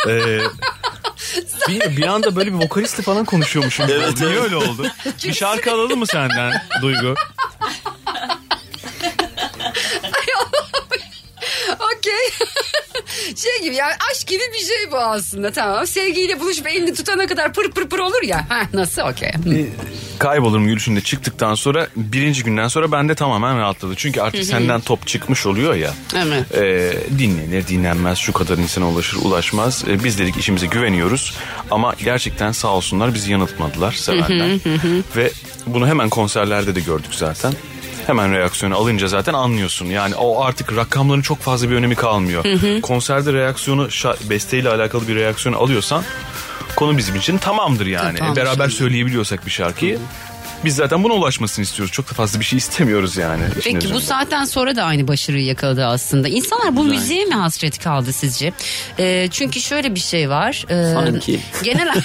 Ee, 0.08 0.38
bir, 1.68 1.96
bir 1.96 2.06
anda 2.06 2.36
böyle 2.36 2.52
bir 2.52 2.58
vokalistle 2.58 3.02
falan 3.02 3.24
konuşuyormuşum. 3.24 3.86
Evet, 3.90 4.20
Niye 4.20 4.40
öyle 4.40 4.56
oldu? 4.56 4.86
Bir 5.24 5.34
şarkı 5.34 5.72
alalım 5.72 5.98
mı 5.98 6.06
senden 6.06 6.62
Duygu? 6.82 7.14
Okey. 11.80 12.46
Şey 13.36 13.62
gibi 13.62 13.74
yani 13.74 13.94
aşk 14.12 14.26
gibi 14.26 14.42
bir 14.54 14.58
şey 14.66 14.92
bu 14.92 14.96
aslında 14.96 15.50
tamam. 15.52 15.86
Sevgiyle 15.86 16.40
buluşup 16.40 16.66
elini 16.66 16.94
tutana 16.94 17.26
kadar 17.26 17.52
pır 17.52 17.70
pır 17.70 17.88
pır 17.88 17.98
olur 17.98 18.22
ya. 18.22 18.46
Ha, 18.48 18.62
nasıl 18.72 19.02
okey. 19.02 19.32
Hı. 19.32 19.66
Kaybolurum 20.18 20.62
yürüyüşünde 20.62 21.00
çıktıktan 21.00 21.54
sonra 21.54 21.88
birinci 21.96 22.42
günden 22.42 22.68
sonra 22.68 22.92
bende 22.92 23.14
tamamen 23.14 23.58
rahatladı. 23.58 23.94
Çünkü 23.96 24.20
artık 24.20 24.44
senden 24.44 24.80
top 24.80 25.06
çıkmış 25.06 25.46
oluyor 25.46 25.74
ya. 25.74 25.94
Evet. 26.16 26.54
Ee, 26.54 26.92
dinlenir 27.18 27.66
dinlenmez 27.66 28.18
şu 28.18 28.32
kadar 28.32 28.58
insana 28.58 28.88
ulaşır 28.88 29.16
ulaşmaz. 29.16 29.84
Ee, 29.88 30.04
biz 30.04 30.18
dedik 30.18 30.36
işimize 30.36 30.66
güveniyoruz. 30.66 31.34
Ama 31.70 31.94
gerçekten 32.04 32.52
sağ 32.52 32.68
olsunlar 32.68 33.14
bizi 33.14 33.32
yanıltmadılar 33.32 33.92
sevenler. 33.92 34.58
Ve 35.16 35.30
bunu 35.66 35.86
hemen 35.88 36.08
konserlerde 36.08 36.74
de 36.74 36.80
gördük 36.80 37.14
zaten. 37.14 37.52
Hemen 38.06 38.32
reaksiyonu 38.32 38.76
alınca 38.76 39.08
zaten 39.08 39.34
anlıyorsun. 39.34 39.86
Yani 39.86 40.14
o 40.14 40.44
artık 40.44 40.76
rakamların 40.76 41.22
çok 41.22 41.38
fazla 41.38 41.70
bir 41.70 41.74
önemi 41.74 41.94
kalmıyor. 41.94 42.44
Konserde 42.82 43.32
reaksiyonu 43.32 43.88
besteyle 44.30 44.68
alakalı 44.68 45.08
bir 45.08 45.16
reaksiyonu 45.16 45.58
alıyorsan 45.58 46.04
konu 46.76 46.96
bizim 46.96 47.16
için 47.16 47.38
tamamdır 47.38 47.86
yani. 47.86 48.18
Tamam, 48.18 48.36
Beraber 48.36 48.64
şimdi. 48.64 48.74
söyleyebiliyorsak 48.76 49.46
bir 49.46 49.50
şarkıyı 49.50 49.98
biz 50.64 50.76
zaten 50.76 51.04
buna 51.04 51.12
ulaşmasını 51.12 51.62
istiyoruz. 51.62 51.92
Çok 51.92 52.10
da 52.10 52.14
fazla 52.14 52.40
bir 52.40 52.44
şey 52.44 52.56
istemiyoruz 52.56 53.16
yani. 53.16 53.42
Peki 53.64 53.94
bu 53.94 54.00
saatten 54.00 54.44
sonra 54.44 54.76
da 54.76 54.82
aynı 54.82 55.08
başarıyı 55.08 55.44
yakaladı 55.44 55.86
aslında. 55.86 56.28
İnsanlar 56.28 56.76
bu 56.76 56.84
müziğe 56.84 57.24
mi 57.24 57.34
hasret 57.34 57.78
kaldı 57.78 58.12
sizce? 58.12 58.52
Ee, 58.98 59.28
çünkü 59.30 59.60
şöyle 59.60 59.94
bir 59.94 60.00
şey 60.00 60.30
var. 60.30 60.64
Ee, 60.70 60.92
Sanki. 60.94 61.40
Genel 61.62 61.88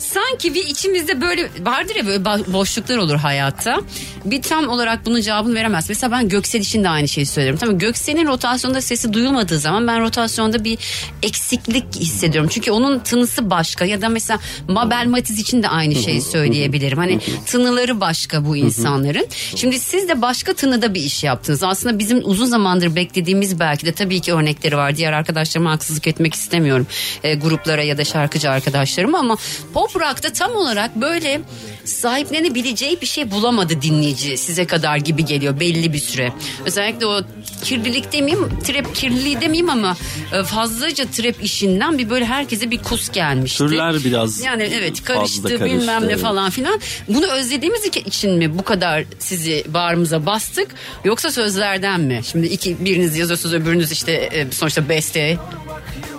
Sanki 0.00 0.54
bir 0.54 0.66
içimizde 0.66 1.20
böyle 1.20 1.48
vardır 1.60 1.96
ya 1.96 2.06
böyle 2.06 2.52
boşluklar 2.52 2.96
olur 2.96 3.16
hayatta. 3.16 3.80
Bir 4.24 4.42
tam 4.42 4.68
olarak 4.68 5.06
bunun 5.06 5.20
cevabını 5.20 5.54
veremez. 5.54 5.88
Mesela 5.88 6.12
ben 6.12 6.28
Göksel 6.28 6.60
için 6.60 6.84
de 6.84 6.88
aynı 6.88 7.08
şeyi 7.08 7.26
söylerim. 7.26 7.56
Tamam 7.56 7.78
Göksel'in 7.78 8.26
rotasyonda 8.26 8.80
sesi 8.80 9.12
duyulmadığı 9.12 9.58
zaman 9.58 9.86
ben 9.86 10.00
rotasyonda 10.00 10.64
bir 10.64 10.78
eksiklik 11.22 11.96
hissediyorum. 11.96 12.50
Çünkü 12.52 12.70
onun 12.70 12.98
tınısı 12.98 13.50
başka 13.50 13.84
ya 13.84 14.02
da 14.02 14.08
mesela 14.08 14.40
Mabel 14.68 15.06
Matiz 15.06 15.38
için 15.38 15.62
de 15.62 15.68
aynı 15.68 15.94
şeyi 15.94 16.22
söyleyeyim. 16.22 16.49
Söyleyebilirim. 16.52 16.98
Hani 16.98 17.18
tınıları 17.46 18.00
başka 18.00 18.44
bu 18.44 18.56
insanların. 18.56 19.26
Şimdi 19.56 19.78
siz 19.78 20.08
de 20.08 20.22
başka 20.22 20.54
tınıda 20.54 20.94
bir 20.94 21.00
iş 21.00 21.24
yaptınız. 21.24 21.62
Aslında 21.62 21.98
bizim 21.98 22.20
uzun 22.24 22.46
zamandır 22.46 22.96
beklediğimiz 22.96 23.60
belki 23.60 23.86
de 23.86 23.92
tabii 23.92 24.20
ki 24.20 24.34
örnekleri 24.34 24.76
var. 24.76 24.96
Diğer 24.96 25.12
arkadaşlarıma 25.12 25.70
haksızlık 25.70 26.06
etmek 26.06 26.34
istemiyorum. 26.34 26.86
E, 27.24 27.34
gruplara 27.34 27.82
ya 27.82 27.98
da 27.98 28.04
şarkıcı 28.04 28.50
arkadaşlarıma 28.50 29.18
ama 29.18 29.36
pop 29.74 29.96
rock'ta 29.96 30.32
tam 30.32 30.56
olarak 30.56 30.96
böyle 30.96 31.40
sahiplenebileceği 31.84 33.00
bir 33.00 33.06
şey 33.06 33.30
bulamadı 33.30 33.82
dinleyici 33.82 34.38
size 34.38 34.66
kadar 34.66 34.96
gibi 34.96 35.24
geliyor 35.24 35.60
belli 35.60 35.92
bir 35.92 35.98
süre. 35.98 36.32
Özellikle 36.64 37.06
o 37.06 37.20
kirlilik 37.64 38.12
demeyeyim, 38.12 38.48
trap 38.64 38.94
kirliliği 38.94 39.40
demeyeyim 39.40 39.70
ama 39.70 39.96
e, 40.32 40.42
fazlaca 40.42 41.04
trap 41.04 41.44
işinden 41.44 41.98
bir 41.98 42.10
böyle 42.10 42.24
herkese 42.24 42.70
bir 42.70 42.78
kus 42.78 43.10
gelmişti. 43.12 43.58
Türler 43.58 44.04
biraz 44.04 44.40
Yani 44.40 44.62
evet 44.62 45.04
karıştı, 45.04 45.42
karıştı, 45.42 45.64
bilmem 45.64 46.02
ne 46.02 46.12
evet. 46.12 46.20
falan 46.20 46.50
filan. 46.50 46.80
Bunu 47.08 47.26
özlediğimiz 47.26 47.86
için 47.86 48.32
mi 48.32 48.58
bu 48.58 48.62
kadar 48.62 49.04
sizi 49.18 49.64
bağrımıza 49.68 50.26
bastık 50.26 50.74
yoksa 51.04 51.30
sözlerden 51.30 52.00
mi? 52.00 52.20
Şimdi 52.30 52.46
iki 52.46 52.84
biriniz 52.84 53.16
yazıyorsunuz 53.16 53.54
öbürünüz 53.54 53.92
işte 53.92 54.12
e, 54.12 54.50
sonuçta 54.52 54.88
beste. 54.88 55.38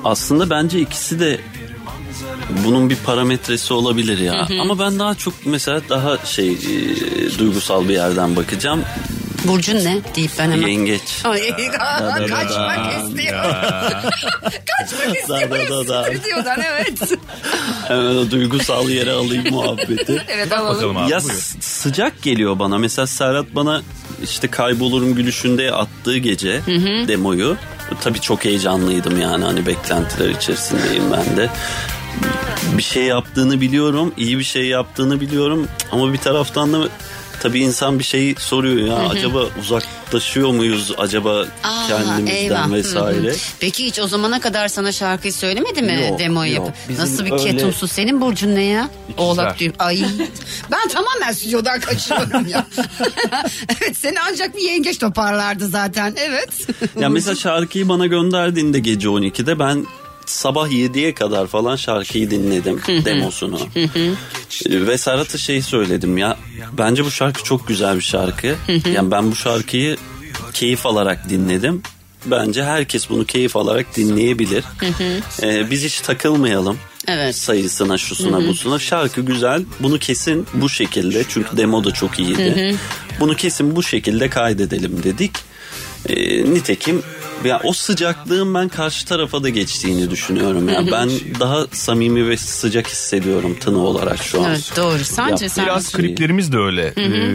Aslında 0.03 0.49
bence 0.49 0.79
ikisi 0.79 1.19
de 1.19 1.39
bunun 2.65 2.89
bir 2.89 2.95
parametresi 2.95 3.73
olabilir 3.73 4.17
ya. 4.17 4.47
Ama 4.61 4.79
ben 4.79 4.99
daha 4.99 5.15
çok 5.15 5.33
mesela 5.45 5.81
daha 5.89 6.17
şey 6.17 6.49
e, 6.51 6.57
duygusal 7.39 7.89
bir 7.89 7.93
yerden 7.93 8.35
bakacağım. 8.35 8.83
Burcun 9.47 9.75
ne 9.75 9.97
deyip 10.15 10.31
ben 10.39 10.51
hemen. 10.51 10.67
Yengeç. 10.67 11.01
Ay, 11.23 11.55
kaçmak 12.29 13.03
istiyor. 13.03 13.43
kaçmak 14.43 15.29
Da, 15.29 15.29
da, 15.29 15.41
istiyor. 15.41 15.69
da, 15.69 15.87
da. 15.87 16.03
Stüdyodan 16.05 16.61
evet. 16.61 17.01
Hemen 17.87 18.15
o 18.15 18.31
duygusal 18.31 18.89
yere 18.89 19.11
alayım 19.11 19.45
muhabbeti. 19.51 20.25
evet 20.27 20.51
alalım. 20.53 20.75
Bakalım 20.75 20.97
abi 20.97 21.11
ya 21.11 21.21
sıcak 21.59 22.21
geliyor 22.21 22.59
bana. 22.59 22.77
Mesela 22.77 23.07
Serhat 23.07 23.55
bana 23.55 23.81
işte 24.23 24.47
kaybolurum 24.47 25.15
gülüşünde 25.15 25.71
attığı 25.71 26.17
gece 26.17 26.61
demoyu. 27.07 27.57
Tabii 28.01 28.21
çok 28.21 28.45
heyecanlıydım 28.45 29.21
yani 29.21 29.45
hani 29.45 29.65
beklentiler 29.65 30.29
içerisindeyim 30.29 31.03
ben 31.11 31.37
de. 31.37 31.49
Bir 32.77 32.83
şey 32.83 33.03
yaptığını 33.03 33.61
biliyorum, 33.61 34.13
iyi 34.17 34.39
bir 34.39 34.43
şey 34.43 34.65
yaptığını 34.65 35.21
biliyorum 35.21 35.67
ama 35.91 36.13
bir 36.13 36.17
taraftan 36.17 36.73
da 36.73 36.87
tabii 37.41 37.59
insan 37.59 37.99
bir 37.99 38.03
şey 38.03 38.35
soruyor 38.39 38.87
ya 38.87 39.09
acaba 39.09 39.43
uzaklaşıyor 39.59 40.49
muyuz 40.49 40.91
acaba 40.97 41.45
Aa, 41.63 41.87
kendimizden 41.87 42.35
eyvah. 42.35 42.71
vesaire. 42.71 43.27
Hı 43.27 43.31
hı. 43.31 43.35
Peki 43.59 43.85
hiç 43.85 43.99
o 43.99 44.07
zamana 44.07 44.39
kadar 44.39 44.67
sana 44.67 44.91
şarkıyı 44.91 45.33
söylemedi 45.33 45.81
mi 45.81 46.05
Yok, 46.09 46.19
demoyu 46.19 46.53
yok. 46.55 46.65
yapıp? 46.65 46.89
Bizim 46.89 47.03
Nasıl 47.03 47.25
bir 47.25 47.31
öyle- 47.31 47.43
ketumsun 47.43 47.87
senin 47.87 48.21
burcun 48.21 48.55
ne 48.55 48.63
ya? 48.63 48.89
Oğlak 49.17 49.55
İkizler. 49.55 49.59
diyor. 49.59 49.73
Ay 49.79 50.03
ben 50.71 50.87
tamamen 50.89 51.31
stüdyodan 51.31 51.79
kaçıyorum 51.79 52.47
ya. 52.47 52.67
evet 53.81 53.97
seni 53.97 54.15
ancak 54.31 54.55
bir 54.55 54.61
yengeç 54.61 54.97
toparlardı 54.97 55.67
zaten 55.67 56.13
evet. 56.17 56.49
Ya 56.99 57.09
mesela 57.09 57.35
şarkıyı 57.35 57.89
bana 57.89 58.05
gönderdiğinde 58.07 58.79
gece 58.79 59.07
12'de 59.07 59.59
ben 59.59 59.85
sabah 60.25 60.69
7'ye 60.69 61.13
kadar 61.13 61.47
falan 61.47 61.75
şarkıyı 61.75 62.31
dinledim 62.31 62.81
demosunu. 62.87 63.59
Ve 64.69 64.97
Serhat'a 64.97 65.37
şey 65.37 65.61
söyledim 65.61 66.17
ya 66.17 66.37
bence 66.77 67.05
bu 67.05 67.11
şarkı 67.11 67.43
çok 67.43 67.67
güzel 67.67 67.95
bir 67.95 68.01
şarkı. 68.01 68.55
yani 68.93 69.11
ben 69.11 69.31
bu 69.31 69.35
şarkıyı 69.35 69.97
keyif 70.53 70.85
alarak 70.85 71.29
dinledim. 71.29 71.81
Bence 72.25 72.63
herkes 72.63 73.09
bunu 73.09 73.25
keyif 73.25 73.55
alarak 73.57 73.97
dinleyebilir. 73.97 74.63
Ee, 75.43 75.71
biz 75.71 75.83
hiç 75.83 76.01
takılmayalım. 76.01 76.77
Evet. 77.07 77.35
sayısına 77.35 77.97
şusuna 77.97 78.47
busuna 78.47 78.79
şarkı 78.79 79.21
güzel 79.21 79.63
bunu 79.79 79.99
kesin 79.99 80.47
bu 80.53 80.69
şekilde 80.69 81.23
çünkü 81.29 81.57
demo 81.57 81.83
da 81.83 81.91
çok 81.91 82.19
iyiydi 82.19 82.77
bunu 83.19 83.35
kesin 83.35 83.75
bu 83.75 83.83
şekilde 83.83 84.29
kaydedelim 84.29 85.03
dedik 85.03 85.31
Ee, 86.09 86.43
nitekim 86.53 87.03
ya 87.45 87.61
o 87.63 87.73
sıcaklığın 87.73 88.53
ben 88.53 88.69
karşı 88.69 89.05
tarafa 89.05 89.43
da 89.43 89.49
geçtiğini 89.49 90.11
düşünüyorum 90.11 90.69
ya 90.69 90.81
ben 90.91 91.09
daha 91.39 91.65
samimi 91.71 92.29
ve 92.29 92.37
sıcak 92.37 92.87
hissediyorum 92.87 93.57
tını 93.59 93.79
olarak 93.79 94.23
şu 94.23 94.41
an 94.43 94.49
Evet 94.49 94.71
doğru. 94.77 95.03
Sence 95.03 95.49
sen 95.49 95.65
Biraz 95.65 95.91
kliplerimiz 95.91 96.51
de 96.51 96.57
öyle. 96.57 96.93
Ee, 96.97 97.33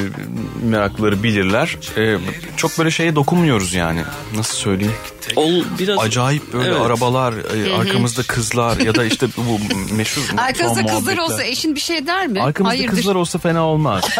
meraklıları 0.64 1.22
bilirler. 1.22 1.76
Ee, 1.96 2.16
çok 2.56 2.78
böyle 2.78 2.90
şeye 2.90 3.14
dokunmuyoruz 3.16 3.75
yani. 3.75 4.00
Nasıl 4.36 4.56
söyleyeyim? 4.56 4.94
Ol 5.36 5.62
biraz 5.78 5.98
Acayip 5.98 6.52
böyle 6.52 6.68
Evet. 6.68 6.80
arabalar, 6.80 7.34
e, 7.68 7.75
arkamızda 7.76 8.22
kızlar 8.22 8.76
ya 8.78 8.94
da 8.94 9.04
işte 9.04 9.26
bu 9.36 9.58
meşhur 9.94 10.22
son 10.30 10.36
Arkanızda 10.36 10.80
kızlar 10.80 10.92
muhabbetler. 10.92 11.18
olsa 11.18 11.44
eşin 11.44 11.75
bir 11.75 11.80
şey 11.80 12.06
der 12.06 12.26
mi? 12.26 12.42
Arkamızda 12.42 12.76
Hayırdır? 12.78 12.96
kızlar 12.96 13.14
olsa 13.14 13.38
fena 13.38 13.66
olmaz. 13.66 14.04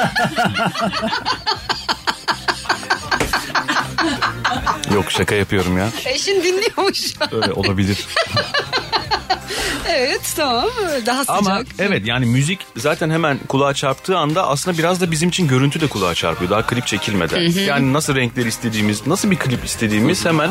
Yok 4.97 5.11
şaka 5.13 5.35
yapıyorum 5.35 5.79
ya. 5.79 5.89
Eşin 6.05 6.45
dinliyormuş. 6.45 7.13
Öyle 7.33 7.53
olabilir. 7.53 8.07
evet 9.89 10.33
tamam 10.37 10.69
daha 11.07 11.21
sıcak. 11.21 11.37
Ama 11.39 11.63
evet 11.79 12.07
yani 12.07 12.27
müzik 12.27 12.61
zaten 12.77 13.11
hemen 13.11 13.39
kulağa 13.49 13.75
çarptığı 13.75 14.19
anda 14.19 14.47
aslında 14.49 14.79
biraz 14.79 15.01
da 15.01 15.11
bizim 15.11 15.29
için 15.29 15.49
görüntü 15.49 15.81
de 15.81 15.87
kulağa 15.87 16.15
çarpıyor. 16.15 16.51
Daha 16.51 16.67
klip 16.67 16.87
çekilmeden. 16.87 17.41
Yani 17.41 17.93
nasıl 17.93 18.15
renkler 18.17 18.47
istediğimiz, 18.47 19.07
nasıl 19.07 19.31
bir 19.31 19.37
klip 19.37 19.65
istediğimiz 19.65 20.25
hemen 20.25 20.51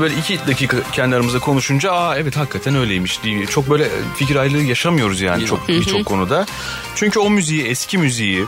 böyle 0.00 0.14
iki 0.14 0.38
dakika 0.46 0.76
kendi 0.92 1.16
aramızda 1.16 1.38
konuşunca 1.38 1.92
aa 1.92 2.16
evet 2.16 2.36
hakikaten 2.36 2.76
öyleymiş 2.76 3.22
diye. 3.22 3.46
Çok 3.46 3.70
böyle 3.70 3.88
fikir 4.16 4.36
ayrılığı 4.36 4.62
yaşamıyoruz 4.62 5.20
yani 5.20 5.46
çok 5.46 5.68
birçok 5.68 6.04
konuda. 6.04 6.46
Çünkü 6.94 7.18
o 7.18 7.30
müziği, 7.30 7.64
eski 7.64 7.98
müziği 7.98 8.44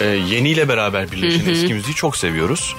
e, 0.00 0.06
yeniyle 0.06 0.68
beraber 0.68 1.12
birleşen 1.12 1.50
eski 1.50 1.74
müziği 1.74 1.94
çok 1.94 2.16
seviyoruz. 2.16 2.76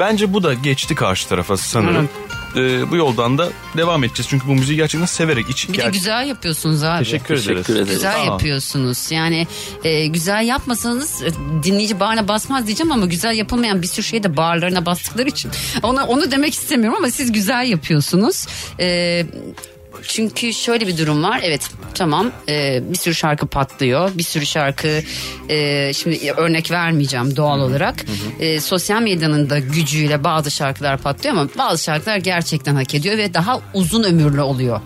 Bence 0.00 0.32
bu 0.32 0.42
da 0.42 0.54
geçti 0.54 0.94
karşı 0.94 1.28
tarafa 1.28 1.56
sanırım. 1.56 2.08
E, 2.56 2.90
bu 2.90 2.96
yoldan 2.96 3.38
da 3.38 3.48
devam 3.76 4.04
edeceğiz. 4.04 4.28
Çünkü 4.30 4.46
bu 4.48 4.54
müziği 4.54 4.76
gerçekten 4.76 5.06
severek 5.06 5.50
iç. 5.50 5.68
Bir 5.68 5.78
de 5.78 5.88
güzel 5.92 6.26
yapıyorsunuz 6.28 6.82
abi. 6.82 6.98
Teşekkür, 7.04 7.36
Teşekkür 7.36 7.52
ederiz. 7.54 7.70
ederiz. 7.70 7.88
Güzel 7.90 8.22
ol. 8.22 8.26
yapıyorsunuz. 8.26 9.10
Yani 9.10 9.46
e, 9.84 10.06
güzel 10.06 10.44
yapmasanız 10.46 11.22
e, 11.22 11.28
dinleyici 11.62 12.00
bağrına 12.00 12.28
basmaz 12.28 12.66
diyeceğim 12.66 12.92
ama 12.92 13.06
güzel 13.06 13.34
yapılmayan 13.36 13.82
bir 13.82 13.86
sürü 13.86 14.06
şey 14.06 14.22
de 14.22 14.36
bağırlarına 14.36 14.86
bastıkları 14.86 15.28
için. 15.28 15.50
Ona, 15.82 16.06
onu 16.06 16.30
demek 16.30 16.54
istemiyorum 16.54 16.98
ama 16.98 17.10
siz 17.10 17.32
güzel 17.32 17.66
yapıyorsunuz. 17.68 18.46
E, 18.80 19.26
çünkü 20.02 20.54
şöyle 20.54 20.86
bir 20.86 20.98
durum 20.98 21.22
var. 21.22 21.40
Evet 21.42 21.70
tamam 21.94 22.32
e, 22.48 22.82
bir 22.92 22.98
sürü 22.98 23.14
şarkı 23.14 23.46
patlıyor. 23.46 24.10
Bir 24.18 24.22
sürü 24.22 24.46
şarkı 24.46 25.02
e, 25.48 25.92
şimdi 25.94 26.32
örnek 26.36 26.70
vermeyeceğim 26.70 27.36
doğal 27.36 27.60
olarak. 27.60 28.04
E, 28.40 28.60
sosyal 28.60 29.02
medyanın 29.02 29.50
da 29.50 29.58
gücüyle 29.58 30.24
bazı 30.24 30.50
şarkılar 30.50 30.98
patlıyor 30.98 31.36
ama 31.36 31.48
bazı 31.58 31.84
şarkılar 31.84 32.16
gerçekten 32.16 32.74
hak 32.74 32.94
ediyor 32.94 33.18
ve 33.18 33.34
daha 33.34 33.60
uzun 33.74 34.02
ömürlü 34.02 34.40
oluyor. 34.40 34.80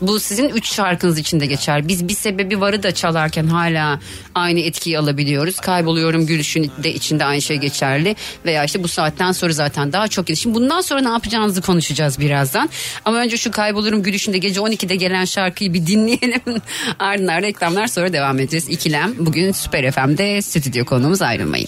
Bu 0.00 0.20
sizin 0.20 0.48
üç 0.48 0.72
şarkınız 0.74 1.18
içinde 1.18 1.46
geçer. 1.46 1.88
Biz 1.88 2.08
bir 2.08 2.14
sebebi 2.14 2.60
varı 2.60 2.82
da 2.82 2.92
çalarken 2.94 3.46
hala 3.46 4.00
aynı 4.34 4.60
etkiyi 4.60 4.98
alabiliyoruz. 4.98 5.60
Kayboluyorum 5.60 6.26
gülüşün 6.26 6.72
de 6.82 6.94
içinde 6.94 7.24
aynı 7.24 7.42
şey 7.42 7.56
geçerli. 7.56 8.16
Veya 8.44 8.64
işte 8.64 8.82
bu 8.82 8.88
saatten 8.88 9.32
sonra 9.32 9.52
zaten 9.52 9.92
daha 9.92 10.08
çok 10.08 10.28
Şimdi 10.36 10.54
bundan 10.54 10.80
sonra 10.80 11.00
ne 11.00 11.08
yapacağınızı 11.08 11.62
konuşacağız 11.62 12.18
birazdan. 12.20 12.70
Ama 13.04 13.18
önce 13.18 13.36
şu 13.36 13.50
kaybolurum 13.50 14.02
gülüşünde 14.02 14.38
gece 14.48 14.60
12'de 14.60 14.96
gelen 14.96 15.24
şarkıyı 15.24 15.74
bir 15.74 15.86
dinleyelim. 15.86 16.40
Ardından 16.98 17.42
reklamlar 17.42 17.86
sonra 17.86 18.12
devam 18.12 18.38
edeceğiz. 18.38 18.68
İkilem 18.68 19.14
bugün 19.18 19.52
Süper 19.52 19.90
FM'de 19.90 20.42
stüdyo 20.42 20.84
konuğumuz 20.84 21.22
ayrılmayın. 21.22 21.66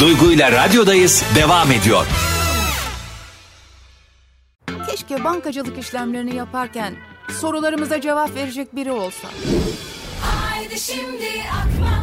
Duygu 0.00 0.32
ile 0.32 0.52
radyodayız 0.52 1.24
devam 1.34 1.72
ediyor. 1.72 2.06
Keşke 4.90 5.24
bankacılık 5.24 5.78
işlemlerini 5.78 6.36
yaparken 6.36 6.94
sorularımıza 7.40 8.00
cevap 8.00 8.34
verecek 8.34 8.76
biri 8.76 8.92
olsa. 8.92 9.28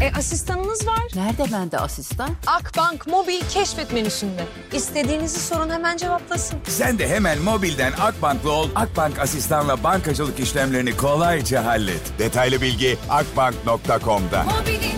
E 0.01 0.12
asistanınız 0.17 0.88
var. 0.88 1.00
Nerede 1.15 1.51
bende 1.53 1.77
asistan? 1.79 2.29
Akbank 2.48 3.07
mobil 3.07 3.41
keşfet 3.50 3.93
menüsünde. 3.93 4.43
İstediğinizi 4.74 5.39
sorun 5.39 5.69
hemen 5.69 5.98
cevaplasın. 5.98 6.60
Sen 6.67 7.00
de 7.00 7.07
hemen 7.07 7.41
mobilden 7.41 7.91
Akbank'lı 8.01 8.51
ol. 8.51 8.69
Akbank 8.75 9.19
asistanla 9.19 9.84
bankacılık 9.84 10.39
işlemlerini 10.39 10.98
kolayca 10.98 11.65
hallet. 11.65 12.19
Detaylı 12.19 12.62
bilgi 12.62 12.98
akbank.com'da. 13.10 14.43
Mobilin 14.43 14.94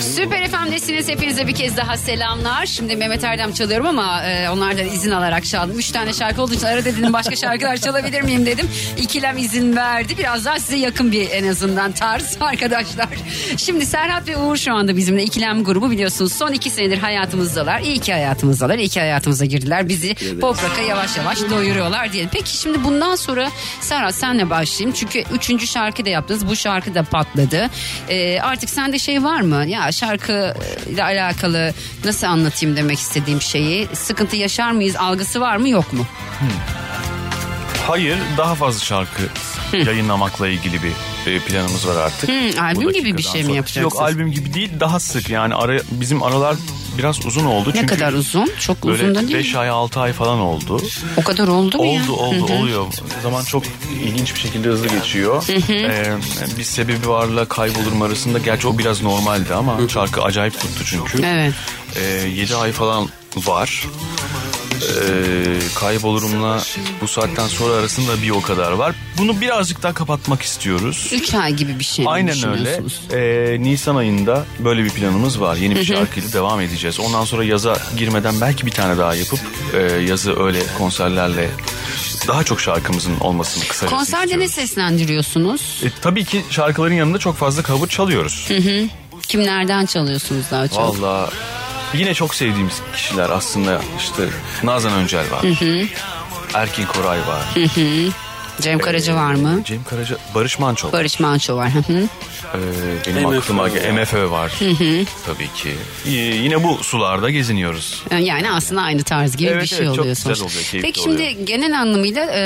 Süper 0.00 0.48
FM'desiniz. 0.50 1.08
Hepinize 1.08 1.46
bir 1.46 1.54
kez 1.54 1.76
daha 1.76 1.96
selamlar. 1.96 2.66
Şimdi 2.66 2.96
Mehmet 2.96 3.24
Erdem 3.24 3.52
çalıyorum 3.52 3.86
ama 3.86 4.22
e, 4.24 4.50
onlardan 4.50 4.86
izin 4.86 5.10
alarak 5.10 5.44
çaldım. 5.44 5.78
Üç 5.78 5.90
tane 5.90 6.12
şarkı 6.12 6.42
olduğu 6.42 6.54
için 6.54 6.66
arada 6.66 6.84
dedim 6.84 7.12
başka 7.12 7.36
şarkılar 7.36 7.76
çalabilir 7.76 8.22
miyim 8.22 8.46
dedim. 8.46 8.70
İkilem 8.98 9.38
izin 9.38 9.76
verdi. 9.76 10.18
Biraz 10.18 10.44
daha 10.44 10.60
size 10.60 10.76
yakın 10.76 11.12
bir 11.12 11.30
en 11.30 11.48
azından 11.48 11.92
tarz 11.92 12.36
arkadaşlar. 12.40 13.08
Şimdi 13.56 13.86
Serhat 13.86 14.28
ve 14.28 14.36
Uğur 14.36 14.56
şu 14.56 14.72
anda 14.74 14.96
bizimle 14.96 15.22
ikilem 15.22 15.64
grubu 15.64 15.90
biliyorsunuz. 15.90 16.32
Son 16.32 16.52
iki 16.52 16.70
senedir 16.70 16.98
hayatımızdalar. 16.98 17.80
İyi 17.80 17.98
ki 17.98 18.12
hayatımızdalar. 18.12 18.78
İyi 18.78 18.88
ki 18.88 19.00
hayatımıza 19.00 19.44
girdiler. 19.44 19.88
Bizi 19.88 20.14
pop 20.40 20.56
rock'a 20.64 20.82
yavaş 20.82 21.16
yavaş 21.16 21.38
doyuruyorlar 21.50 22.12
diyelim. 22.12 22.30
Peki 22.32 22.56
şimdi 22.56 22.84
bundan 22.84 23.14
sonra 23.16 23.50
Serhat 23.80 24.14
senle 24.14 24.50
başlayayım. 24.50 24.96
Çünkü 24.98 25.24
üçüncü 25.32 25.66
şarkı 25.66 26.04
da 26.04 26.10
yaptınız. 26.10 26.46
Bu 26.48 26.56
şarkı 26.56 26.94
da 26.94 27.02
patladı. 27.02 27.70
E, 28.08 28.40
artık 28.40 28.70
sende 28.70 28.98
şey 28.98 29.24
var 29.24 29.40
mı? 29.40 29.55
Ya 29.64 29.92
şarkı 29.92 30.54
ile 30.90 31.04
alakalı 31.04 31.74
nasıl 32.04 32.26
anlatayım 32.26 32.76
demek 32.76 32.98
istediğim 32.98 33.40
şeyi. 33.40 33.88
Sıkıntı 33.92 34.36
yaşar 34.36 34.70
mıyız? 34.70 34.96
Algısı 34.96 35.40
var 35.40 35.56
mı 35.56 35.68
yok 35.68 35.92
mu? 35.92 36.06
Hayır 37.86 38.18
daha 38.36 38.54
fazla 38.54 38.84
şarkı 38.84 39.22
yayınlamakla 39.72 40.48
ilgili 40.48 40.80
bir 40.82 40.92
e, 41.32 41.38
planımız 41.38 41.88
var 41.88 41.96
artık. 41.96 42.28
Hmm, 42.28 42.62
albüm 42.64 42.92
gibi 42.92 43.16
bir 43.16 43.22
şey 43.22 43.40
mi 43.40 43.46
sonra. 43.46 43.56
yapacaksınız? 43.56 43.94
Yok 43.94 44.02
albüm 44.02 44.32
gibi 44.32 44.54
değil 44.54 44.70
daha 44.80 45.00
sık 45.00 45.30
yani 45.30 45.54
ara, 45.54 45.78
bizim 45.90 46.22
aralar 46.22 46.56
biraz 46.98 47.26
uzun 47.26 47.44
oldu. 47.44 47.68
Ne 47.68 47.72
Çünkü 47.80 47.86
kadar 47.86 48.12
uzun? 48.12 48.50
Çok 48.60 48.84
uzun 48.84 49.14
da 49.14 49.14
Böyle 49.14 49.28
değil 49.28 49.38
5 49.38 49.52
mi? 49.52 49.58
ay 49.58 49.68
6 49.68 50.00
ay 50.00 50.12
falan 50.12 50.38
oldu. 50.38 50.82
O 51.16 51.22
kadar 51.22 51.48
oldu 51.48 51.78
mu 51.78 51.86
ya? 51.86 52.02
Oldu 52.02 52.12
oldu 52.12 52.52
oluyor. 52.52 52.86
Zaman 53.22 53.44
çok 53.44 53.62
ilginç 54.04 54.34
bir 54.34 54.40
şekilde 54.40 54.68
hızlı 54.68 54.88
geçiyor. 54.88 55.44
Ee, 55.70 56.14
bir 56.58 56.64
sebebi 56.64 57.08
varla 57.08 57.44
kaybolurum 57.44 58.02
arasında. 58.02 58.38
Gerçi 58.38 58.68
o 58.68 58.78
biraz 58.78 59.02
normaldi 59.02 59.54
ama 59.54 59.76
şarkı 59.88 60.22
acayip 60.22 60.60
tuttu 60.60 60.84
çünkü. 60.84 61.22
Evet. 61.26 61.54
Ee, 61.96 62.28
7 62.28 62.56
ay 62.56 62.72
falan 62.72 63.08
var. 63.36 63.84
Ee, 64.82 65.58
kaybolurumla 65.74 66.62
bu 67.00 67.08
saatten 67.08 67.46
sonra 67.48 67.74
arasında 67.74 68.22
bir 68.22 68.30
o 68.30 68.40
kadar 68.40 68.72
var. 68.72 68.94
Bunu 69.18 69.40
birazcık 69.40 69.82
daha 69.82 69.94
kapatmak 69.94 70.42
istiyoruz. 70.42 71.10
Üç 71.12 71.34
ay 71.34 71.52
gibi 71.54 71.78
bir 71.78 71.84
şey 71.84 72.04
mi 72.04 72.10
Aynen 72.10 72.28
öyle. 72.28 72.36
düşünüyorsunuz? 72.36 73.00
Ee, 73.12 73.56
Nisan 73.60 73.96
ayında 73.96 74.44
böyle 74.58 74.84
bir 74.84 74.90
planımız 74.90 75.40
var. 75.40 75.56
Yeni 75.56 75.76
bir 75.76 75.84
şarkıyla 75.84 76.32
devam 76.32 76.60
edeceğiz. 76.60 77.00
Ondan 77.00 77.24
sonra 77.24 77.44
yaza 77.44 77.78
girmeden 77.98 78.40
belki 78.40 78.66
bir 78.66 78.70
tane 78.70 78.98
daha 78.98 79.14
yapıp 79.14 79.40
e, 79.74 79.78
yazı 79.82 80.42
öyle 80.44 80.62
konserlerle 80.78 81.50
daha 82.28 82.44
çok 82.44 82.60
şarkımızın 82.60 83.20
olmasını 83.20 83.64
kısacası 83.64 83.96
Konserde 83.96 84.38
ne 84.38 84.48
seslendiriyorsunuz? 84.48 85.80
E, 85.84 85.88
tabii 86.02 86.24
ki 86.24 86.44
şarkıların 86.50 86.94
yanında 86.94 87.18
çok 87.18 87.36
fazla 87.36 87.62
cover 87.62 87.88
çalıyoruz. 87.88 88.44
Hı 88.48 88.56
hı. 88.56 88.88
Kimlerden 89.22 89.86
çalıyorsunuz 89.86 90.44
daha 90.50 90.68
çok? 90.68 90.78
Valla 90.78 91.30
yine 91.94 92.14
çok 92.14 92.34
sevdiğimiz 92.34 92.82
kişiler 92.94 93.30
aslında 93.30 93.80
işte 93.98 94.28
Nazan 94.62 94.92
Öncel 94.92 95.30
var. 95.30 95.42
Hı 95.42 95.48
hı. 95.64 95.82
Erkin 96.54 96.86
Koray 96.86 97.18
var. 97.18 97.42
Hı 97.54 97.60
hı. 97.80 98.10
Cem 98.60 98.78
Karaca 98.78 99.14
var 99.16 99.34
mı? 99.34 99.60
Cem 99.64 99.84
Karaca, 99.84 100.16
Barış 100.34 100.58
Manço. 100.58 100.92
Barış 100.92 101.20
Manço 101.20 101.56
var. 101.56 101.70
Hı 101.74 101.78
hı. 101.78 102.08
Ee, 102.54 102.58
benim 103.16 103.28
MFÖ 103.28 103.38
aklıma 103.38 103.62
var. 103.62 103.70
MFÖ 103.92 104.30
var. 104.30 104.52
Hı 104.58 104.64
hı. 104.70 105.04
Tabii 105.26 105.52
ki. 105.54 105.74
Ee, 106.06 106.10
yine 106.10 106.62
bu 106.64 106.76
sularda 106.84 107.30
geziniyoruz. 107.30 108.02
Yani 108.20 108.50
aslında 108.52 108.80
aynı 108.82 109.02
tarz 109.02 109.36
gibi 109.36 109.48
Evet, 109.50 109.62
bir 109.62 109.66
şey 109.68 109.78
evet, 109.78 109.86
çok 109.88 109.98
oluyor 109.98 110.16
güzel 110.16 110.34
sonuçta. 110.34 110.44
oluyor, 110.44 110.62
keyifli 110.70 110.82
Peki 110.88 111.00
şimdi 111.02 111.16
oluyor. 111.16 111.46
genel 111.46 111.80
anlamıyla 111.80 112.24
e, 112.24 112.42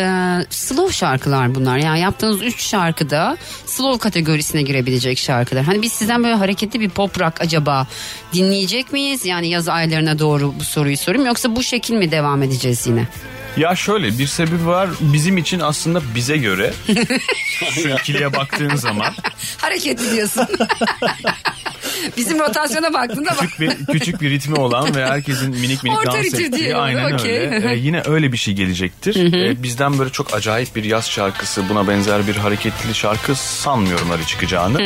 slow 0.51 0.93
şarkılar 0.93 1.55
bunlar. 1.55 1.79
Yani 1.79 2.01
yaptığınız 2.01 2.43
üç 2.43 2.63
şarkıda 2.63 3.37
slow 3.67 3.99
kategorisine 3.99 4.63
girebilecek 4.63 5.19
şarkılar. 5.19 5.65
Hani 5.65 5.83
biz 5.83 5.93
sizden 5.93 6.25
böyle 6.25 6.35
hareketli 6.35 6.81
bir 6.81 6.89
pop 6.91 7.21
rock 7.21 7.41
acaba 7.41 7.87
dinleyecek 8.33 8.93
miyiz? 8.93 9.25
Yani 9.25 9.49
yaz 9.49 9.69
aylarına 9.69 10.19
doğru 10.19 10.55
bu 10.61 10.65
soruyu 10.65 10.97
sorayım. 10.97 11.27
Yoksa 11.27 11.57
bu 11.57 11.63
şekil 11.63 11.95
mi 11.95 12.11
devam 12.11 12.43
edeceğiz 12.43 12.87
yine? 12.87 13.09
Ya 13.57 13.77
şöyle 13.77 14.19
bir 14.19 14.27
sebebi 14.27 14.67
var. 14.67 14.89
Bizim 15.01 15.37
için 15.39 15.61
aslında 15.61 16.03
bize 16.15 16.37
göre. 16.37 16.73
Şu 17.75 17.89
ikiliye 17.89 18.33
baktığın 18.33 18.77
zaman. 18.77 19.15
Hareketli 19.59 20.13
diyorsun. 20.13 20.47
Bizim 22.17 22.39
rotasyona 22.39 22.93
baktığında 22.93 23.31
bak. 23.31 23.39
küçük 23.41 23.61
bir 23.61 23.87
küçük 23.93 24.21
bir 24.21 24.31
ritmi 24.31 24.55
olan 24.57 24.95
ve 24.95 25.07
herkesin 25.07 25.51
minik 25.51 25.83
minik 25.85 25.99
Orta 25.99 26.13
dans 26.13 26.35
ettiği 26.35 26.77
aynen 26.77 27.13
okey. 27.15 27.39
öyle. 27.39 27.51
Ee, 27.73 27.77
yine 27.77 28.03
öyle 28.07 28.33
bir 28.33 28.37
şey 28.37 28.55
gelecektir. 28.55 29.35
Ee, 29.35 29.63
bizden 29.63 29.99
böyle 29.99 30.11
çok 30.11 30.35
acayip 30.35 30.77
bir 30.77 30.85
yaz 30.85 31.11
şarkısı 31.11 31.69
buna 31.69 31.89
benzer 31.89 32.27
bir 32.27 32.37
hareketli 32.37 32.95
şarkı 32.95 33.35
sanmıyorum 33.35 34.11
öyle 34.11 34.25
çıkacağını. 34.25 34.79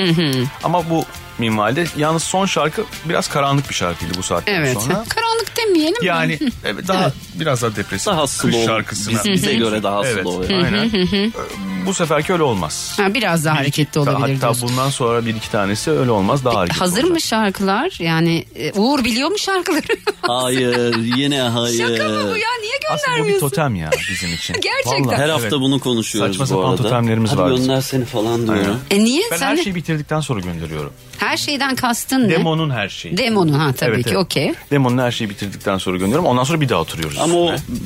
Ama 0.64 0.90
bu 0.90 1.04
minvalde 1.38 1.84
yalnız 1.96 2.22
son 2.22 2.46
şarkı 2.46 2.84
biraz 3.04 3.28
karanlık 3.28 3.68
bir 3.70 3.74
şarkıydı 3.74 4.12
bu 4.18 4.22
saatten 4.22 4.54
Evet. 4.54 4.72
sonra. 4.80 5.04
Karanlık 5.08 5.56
demeyelim. 5.56 6.00
mi? 6.00 6.06
Yani 6.06 6.38
evet, 6.64 6.88
daha 6.88 7.12
biraz 7.34 7.62
daha 7.62 7.76
depresif. 7.76 8.06
Daha 8.06 8.22
Kış 8.22 8.30
slow. 8.30 8.64
şarkısına. 8.66 9.18
Biz- 9.24 9.32
bize 9.32 9.54
göre 9.54 9.82
daha 9.82 10.06
evet, 10.06 10.22
slow 10.22 10.54
yani. 10.54 10.66
Aynen. 10.66 11.32
Bu 11.86 11.94
seferki 11.94 12.32
öyle 12.32 12.42
olmaz. 12.42 12.94
Ha, 12.96 13.14
biraz 13.14 13.44
daha 13.44 13.56
hareketli 13.56 14.00
olabilir 14.00 14.34
Hatta 14.34 14.40
diyorsun. 14.40 14.68
bundan 14.68 14.90
sonra 14.90 15.26
bir 15.26 15.34
iki 15.34 15.50
tanesi 15.50 15.90
öyle 15.90 16.10
olmaz 16.10 16.44
daha 16.44 16.54
hareketli 16.58 16.78
Hazır 16.78 17.04
mı 17.04 17.20
şarkılar? 17.20 17.96
Yani 17.98 18.44
e, 18.56 18.72
Uğur 18.72 19.04
biliyor 19.04 19.28
mu 19.30 19.38
şarkıları? 19.38 19.82
Hayır 20.22 20.96
yine 21.16 21.40
hayır. 21.40 21.78
Şaka 21.78 22.08
mı 22.08 22.16
bu 22.24 22.36
ya? 22.36 22.48
Niye 22.60 22.72
Aslında 22.90 23.08
bu 23.08 23.12
bir 23.12 23.16
göndermiyorsun? 23.16 23.48
totem 23.48 23.74
ya 23.74 23.90
bizim 24.10 24.34
için. 24.34 24.54
Gerçekten. 24.60 25.04
Vallahi, 25.04 25.16
Her 25.16 25.28
evet. 25.28 25.32
hafta 25.42 25.60
bunu 25.60 25.80
konuşuyoruz 25.80 26.30
Saçma 26.32 26.44
bu 26.44 26.48
sapan 26.48 26.70
arada. 26.70 26.82
totemlerimiz 26.82 27.30
Hadi 27.30 27.40
var 27.40 27.52
bizim. 27.52 27.66
gönder 27.66 27.80
seni 27.80 28.04
falan 28.04 28.42
diyorum. 28.46 28.80
E 28.90 29.04
niye? 29.04 29.22
Ben 29.30 29.36
Sen 29.36 29.46
her 29.46 29.56
de- 29.56 29.62
şeyi 29.64 29.74
bitirdikten 29.74 30.20
sonra 30.20 30.40
gönderiyorum. 30.40 30.92
her 31.18 31.36
şeyden 31.36 31.74
kastın 31.74 32.24
ne? 32.28 32.30
Demonun 32.30 32.70
her 32.70 32.88
şeyi. 32.88 33.16
Demonu 33.16 33.58
ha 33.58 33.72
tabii 33.72 33.90
Evet, 33.94 34.04
ki 34.04 34.10
evet. 34.10 34.18
okey. 34.24 34.52
Demonun 34.70 34.98
her 34.98 35.10
şeyi 35.10 35.30
bitirdikten 35.30 35.78
sonra 35.78 35.96
gönderiyorum. 35.96 36.26
Ondan 36.26 36.44
sonra 36.44 36.60
bir 36.60 36.68
daha 36.68 36.80
oturuyoruz. 36.80 37.18
Ama 37.20 37.34
o 37.34 37.52
üstüne. 37.54 37.76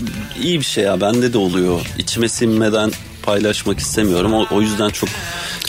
iyi 0.43 0.61
bir 0.61 0.65
şey 0.65 0.85
ya 0.85 1.01
bende 1.01 1.33
de 1.33 1.39
oluyor. 1.39 1.81
İçime 1.99 2.29
sinmeden 2.29 2.91
paylaşmak 3.29 3.79
istemiyorum. 3.79 4.35
O, 4.35 4.47
o 4.51 4.61
yüzden 4.61 4.89
çok 4.89 5.09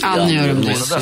Anlıyorum 0.02 0.62
diyorsun. 0.66 1.00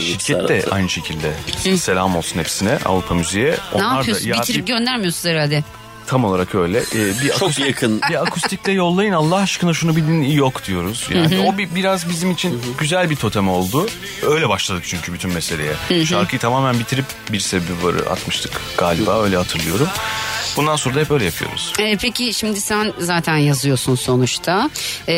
Şirket 0.00 0.48
de 0.48 0.64
aynı 0.70 0.88
şekilde. 0.88 1.32
Selam 1.76 2.16
olsun 2.16 2.38
hepsine 2.38 2.78
Avrupa 2.84 3.14
Müziğe. 3.14 3.50
Ne 3.50 3.56
Onlar 3.84 3.96
yapıyorsun? 3.96 4.26
da 4.30 4.36
ya 4.36 4.42
Bitirip 4.42 4.66
göndermiyorsunuz 4.66 5.24
herhalde. 5.34 5.64
Tam 6.06 6.24
olarak 6.24 6.54
öyle. 6.54 6.78
Ee, 6.78 7.20
bir 7.22 7.28
Çok 7.28 7.42
akustik, 7.42 7.66
yakın. 7.66 8.00
bir 8.10 8.22
akustikle 8.22 8.72
yollayın 8.72 9.12
Allah 9.12 9.36
aşkına 9.36 9.74
şunu 9.74 9.96
bilin 9.96 10.22
yok 10.22 10.64
diyoruz. 10.66 11.08
Yani 11.14 11.38
o 11.38 11.58
bir, 11.58 11.74
biraz 11.74 12.08
bizim 12.08 12.30
için 12.30 12.60
güzel 12.78 13.10
bir 13.10 13.16
totem 13.16 13.48
oldu. 13.48 13.86
Öyle 14.22 14.48
başladık 14.48 14.82
çünkü 14.86 15.12
bütün 15.12 15.32
meseleye. 15.32 16.04
Şarkıyı 16.04 16.40
tamamen 16.40 16.78
bitirip 16.78 17.06
bir 17.32 17.40
sebebi 17.40 17.82
var 17.82 17.94
atmıştık 17.94 18.52
galiba 18.78 19.22
öyle 19.22 19.36
hatırlıyorum. 19.36 19.88
Bundan 20.56 20.76
sonra 20.76 20.94
da 20.94 21.00
hep 21.00 21.10
öyle 21.10 21.24
yapıyoruz. 21.24 21.72
E, 21.78 21.96
peki 21.96 22.34
şimdi 22.34 22.60
sen 22.60 22.92
zaten 22.98 23.36
yazıyorsun 23.36 23.94
sonuçta. 23.94 24.70
E, 25.08 25.14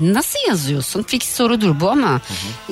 nasıl 0.00 0.38
yazıyorsun? 0.48 1.02
Fix 1.02 1.22
sorudur 1.36 1.80
bu 1.80 1.90
ama 1.90 2.20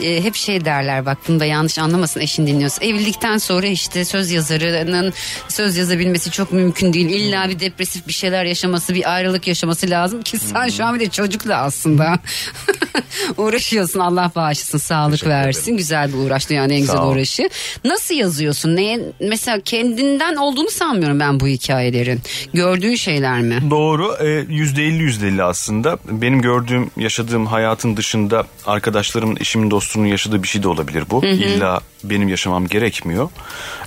e, 0.02 0.24
hep 0.24 0.34
şey 0.36 0.64
derler 0.64 1.06
bak 1.06 1.18
bunu 1.28 1.40
da 1.40 1.44
yanlış 1.44 1.78
anlamasın 1.78 2.20
eşin 2.20 2.46
dinliyorsa. 2.46 2.84
Evlilikten 2.84 3.38
sonra 3.38 3.66
işte 3.66 4.04
söz 4.04 4.30
yazarının 4.30 5.12
söz 5.48 5.76
yazabilmesi 5.76 6.30
çok 6.30 6.52
mümkün 6.52 6.92
değil. 6.92 7.08
İlla 7.08 7.39
bir 7.48 7.60
depresif 7.60 8.08
bir 8.08 8.12
şeyler 8.12 8.44
yaşaması, 8.44 8.94
bir 8.94 9.14
ayrılık 9.14 9.46
yaşaması 9.46 9.90
lazım 9.90 10.22
ki 10.22 10.38
sen 10.38 10.68
şu 10.68 10.84
an 10.84 10.94
bir 10.94 11.00
de 11.00 11.10
çocukla 11.10 11.56
aslında 11.56 12.18
uğraşıyorsun. 13.36 14.00
Allah 14.00 14.32
bağışlasın, 14.36 14.78
sağlık 14.78 15.26
versin. 15.26 15.76
Güzel 15.76 16.08
bir 16.12 16.18
uğraş 16.18 16.50
dünyanın 16.50 16.70
en 16.70 16.80
güzel 16.80 17.02
uğraşı. 17.02 17.48
Nasıl 17.84 18.14
yazıyorsun? 18.14 18.76
Neye, 18.76 19.00
mesela 19.20 19.60
kendinden 19.60 20.36
olduğunu 20.36 20.70
sanmıyorum 20.70 21.20
ben 21.20 21.40
bu 21.40 21.46
hikayelerin. 21.46 22.20
Gördüğün 22.54 22.94
şeyler 22.94 23.40
mi? 23.40 23.62
Doğru 23.70 24.16
e, 24.20 24.44
yüzde 24.48 24.82
elli 24.84 25.02
yüzde 25.02 25.28
elli 25.28 25.42
aslında. 25.42 25.98
Benim 26.10 26.42
gördüğüm 26.42 26.90
yaşadığım 26.96 27.46
hayatın 27.46 27.96
dışında 27.96 28.44
arkadaşlarımın 28.66 29.36
eşimin 29.40 29.70
dostunun 29.70 30.06
yaşadığı 30.06 30.42
bir 30.42 30.48
şey 30.48 30.62
de 30.62 30.68
olabilir 30.68 31.04
bu. 31.10 31.24
İlla 31.24 31.80
benim 32.04 32.28
yaşamam 32.28 32.66
gerekmiyor. 32.66 33.28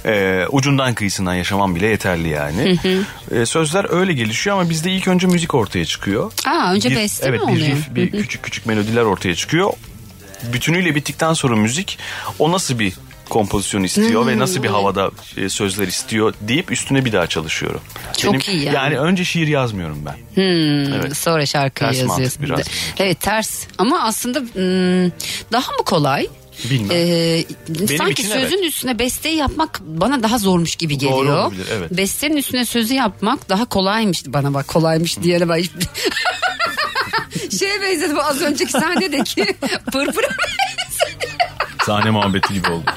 E, 0.06 0.46
ucundan 0.52 0.94
kıyısından 0.94 1.34
yaşamam 1.34 1.76
bile 1.76 1.88
yeterli 1.88 2.28
yani. 2.30 2.78
E, 3.32 3.46
sözler 3.46 3.86
öyle 4.00 4.14
gelişiyor 4.14 4.60
ama 4.60 4.70
bizde 4.70 4.92
ilk 4.92 5.08
önce 5.08 5.28
müzik 5.28 5.56
ortaya 5.56 5.86
çıkıyor. 5.86 6.32
Aa 6.46 6.74
önce 6.74 6.90
Bir- 6.90 6.96
beste 6.96 7.30
evet, 7.30 7.42
mi 7.42 7.48
bir 7.48 7.54
oluyor? 7.54 7.68
riff, 7.68 7.96
bir 7.96 8.12
küçük 8.12 8.44
küçük 8.44 8.66
melodiler 8.66 9.03
ortaya 9.06 9.36
çıkıyor. 9.36 9.74
Bütünüyle 10.54 10.96
bittikten 10.96 11.34
sonra 11.34 11.56
müzik 11.56 11.98
o 12.40 12.52
nasıl 12.52 12.80
bir 12.80 12.94
kompozisyon 13.30 13.84
istiyor 13.84 14.28
ve 14.28 14.40
nasıl 14.40 14.64
bir 14.64 14.68
havada 14.68 15.12
e, 15.38 15.50
sözler 15.50 15.88
istiyor 15.88 16.34
deyip 16.42 16.72
üstüne 16.72 17.06
bir 17.06 17.12
daha 17.12 17.28
çalışıyorum. 17.28 17.82
Çok 18.18 18.48
iyi 18.48 18.64
yani. 18.64 18.76
Yani 18.76 19.00
önce 19.00 19.26
şiir 19.26 19.48
yazmıyorum 19.48 20.06
ben. 20.06 20.16
Hmm, 20.36 20.94
Evet. 20.94 21.18
Sonra 21.18 21.46
şarkıyı 21.46 21.92
Ters 21.92 22.00
yazıyorsun. 22.00 22.44
biraz. 22.44 22.68
Evet 22.98 23.22
ters 23.22 23.68
ama 23.78 24.02
aslında 24.04 24.40
hmm, 24.40 25.12
daha 25.52 25.72
mı 25.72 25.84
kolay? 25.86 26.28
Bilmem. 26.70 26.90
Ee, 26.92 27.44
sanki 27.98 28.22
için 28.22 28.34
sözün 28.34 28.58
evet. 28.58 28.68
üstüne 28.68 29.00
besteyi 29.00 29.36
yapmak 29.36 29.82
bana 29.86 30.24
daha 30.24 30.38
zormuş 30.38 30.76
gibi 30.76 31.00
Doğru 31.00 31.10
geliyor. 31.10 31.38
olabilir, 31.38 31.66
evet. 31.72 31.92
Bestenin 31.92 32.38
üstüne 32.38 32.66
sözü 32.66 32.94
yapmak 32.94 33.50
daha 33.50 33.66
kolaymış. 33.66 34.24
Bana 34.28 34.54
bak 34.54 34.68
kolaymış 34.68 35.22
diyene 35.24 35.48
bak. 35.48 35.60
Şeye 37.60 37.82
benzedi 37.82 38.16
bu 38.16 38.22
az 38.24 38.42
önceki 38.42 38.72
sahnedeki 38.72 39.46
pırpır. 39.92 40.26
Sahne 41.86 42.10
muhabbeti 42.10 42.54
gibi 42.54 42.70
oldu. 42.70 42.92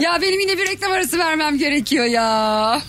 ya 0.00 0.18
benim 0.22 0.40
yine 0.40 0.58
bir 0.58 0.66
reklam 0.66 0.92
arası 0.92 1.18
vermem 1.18 1.58
gerekiyor 1.58 2.04
ya. 2.04 2.80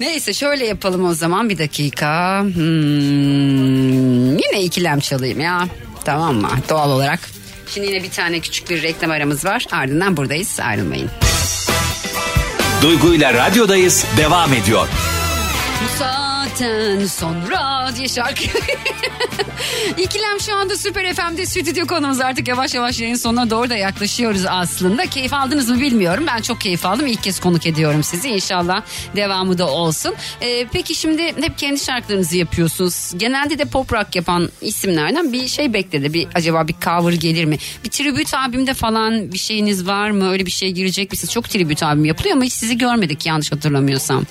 Neyse 0.00 0.32
şöyle 0.32 0.66
yapalım 0.66 1.04
o 1.04 1.14
zaman 1.14 1.48
bir 1.48 1.58
dakika. 1.58 2.40
Hmm, 2.42 4.38
yine 4.38 4.62
ikilem 4.62 5.00
çalayım 5.00 5.40
ya. 5.40 5.68
Tamam 6.04 6.36
mı? 6.36 6.48
Doğal 6.68 6.90
olarak. 6.90 7.20
Şimdi 7.74 7.86
yine 7.86 8.02
bir 8.02 8.10
tane 8.10 8.40
küçük 8.40 8.70
bir 8.70 8.82
reklam 8.82 9.10
aramız 9.10 9.44
var. 9.44 9.66
Ardından 9.72 10.16
buradayız. 10.16 10.60
Ayrılmayın. 10.60 11.10
Duygu 12.82 13.14
ile 13.14 13.34
radyodayız 13.34 14.04
devam 14.16 14.52
ediyor. 14.52 14.88
Bu 15.84 15.98
saatten 16.60 17.06
sonra 17.06 17.90
diye 17.96 18.08
şarkı. 18.08 18.44
İkilem 19.98 20.40
şu 20.40 20.56
anda 20.56 20.76
Süper 20.76 21.14
FM'de 21.14 21.46
stüdyo 21.46 21.86
konumuz 21.86 22.20
artık 22.20 22.48
yavaş 22.48 22.74
yavaş 22.74 23.00
yayın 23.00 23.14
sonuna 23.14 23.50
doğru 23.50 23.70
da 23.70 23.76
yaklaşıyoruz 23.76 24.42
aslında. 24.48 25.06
Keyif 25.06 25.34
aldınız 25.34 25.68
mı 25.68 25.80
bilmiyorum. 25.80 26.24
Ben 26.26 26.42
çok 26.42 26.60
keyif 26.60 26.86
aldım. 26.86 27.06
İlk 27.06 27.22
kez 27.22 27.40
konuk 27.40 27.66
ediyorum 27.66 28.02
sizi. 28.02 28.28
İnşallah 28.28 28.82
devamı 29.16 29.58
da 29.58 29.68
olsun. 29.68 30.14
Ee, 30.40 30.66
peki 30.72 30.94
şimdi 30.94 31.22
hep 31.22 31.58
kendi 31.58 31.80
şarkılarınızı 31.80 32.36
yapıyorsunuz. 32.36 33.12
Genelde 33.16 33.58
de 33.58 33.64
pop 33.64 33.92
rock 33.92 34.16
yapan 34.16 34.50
isimlerden 34.60 35.32
bir 35.32 35.48
şey 35.48 35.72
bekledi. 35.72 36.14
Bir 36.14 36.28
acaba 36.34 36.68
bir 36.68 36.74
cover 36.84 37.12
gelir 37.12 37.44
mi? 37.44 37.58
Bir 37.84 37.90
tribüt 37.90 38.34
albümde 38.34 38.74
falan 38.74 39.32
bir 39.32 39.38
şeyiniz 39.38 39.86
var 39.86 40.10
mı? 40.10 40.30
Öyle 40.30 40.46
bir 40.46 40.50
şey 40.50 40.70
girecek 40.72 41.10
misiniz? 41.10 41.32
Çok 41.32 41.48
tribüt 41.48 41.82
albüm 41.82 42.04
yapılıyor 42.04 42.36
ama 42.36 42.44
hiç 42.44 42.52
sizi 42.52 42.78
görmedik 42.78 43.26
yanlış 43.26 43.52
hatırlamıyorsam. 43.52 44.24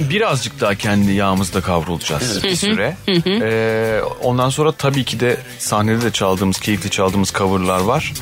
Birazcık 0.00 0.60
daha 0.60 0.74
kendi 0.74 1.12
yağımızda 1.12 1.60
kavrulacağız 1.76 2.44
bir 2.44 2.56
süre. 2.56 2.96
Ee, 3.26 4.00
ondan 4.22 4.50
sonra 4.50 4.72
tabii 4.72 5.04
ki 5.04 5.20
de 5.20 5.36
sahnede 5.58 6.02
de 6.02 6.10
çaldığımız, 6.10 6.60
keyifli 6.60 6.90
çaldığımız 6.90 7.32
coverlar 7.32 7.80
var. 7.80 8.12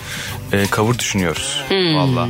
Ee, 0.52 0.66
cover 0.72 0.98
düşünüyoruz. 0.98 1.61
Valla. 1.70 2.28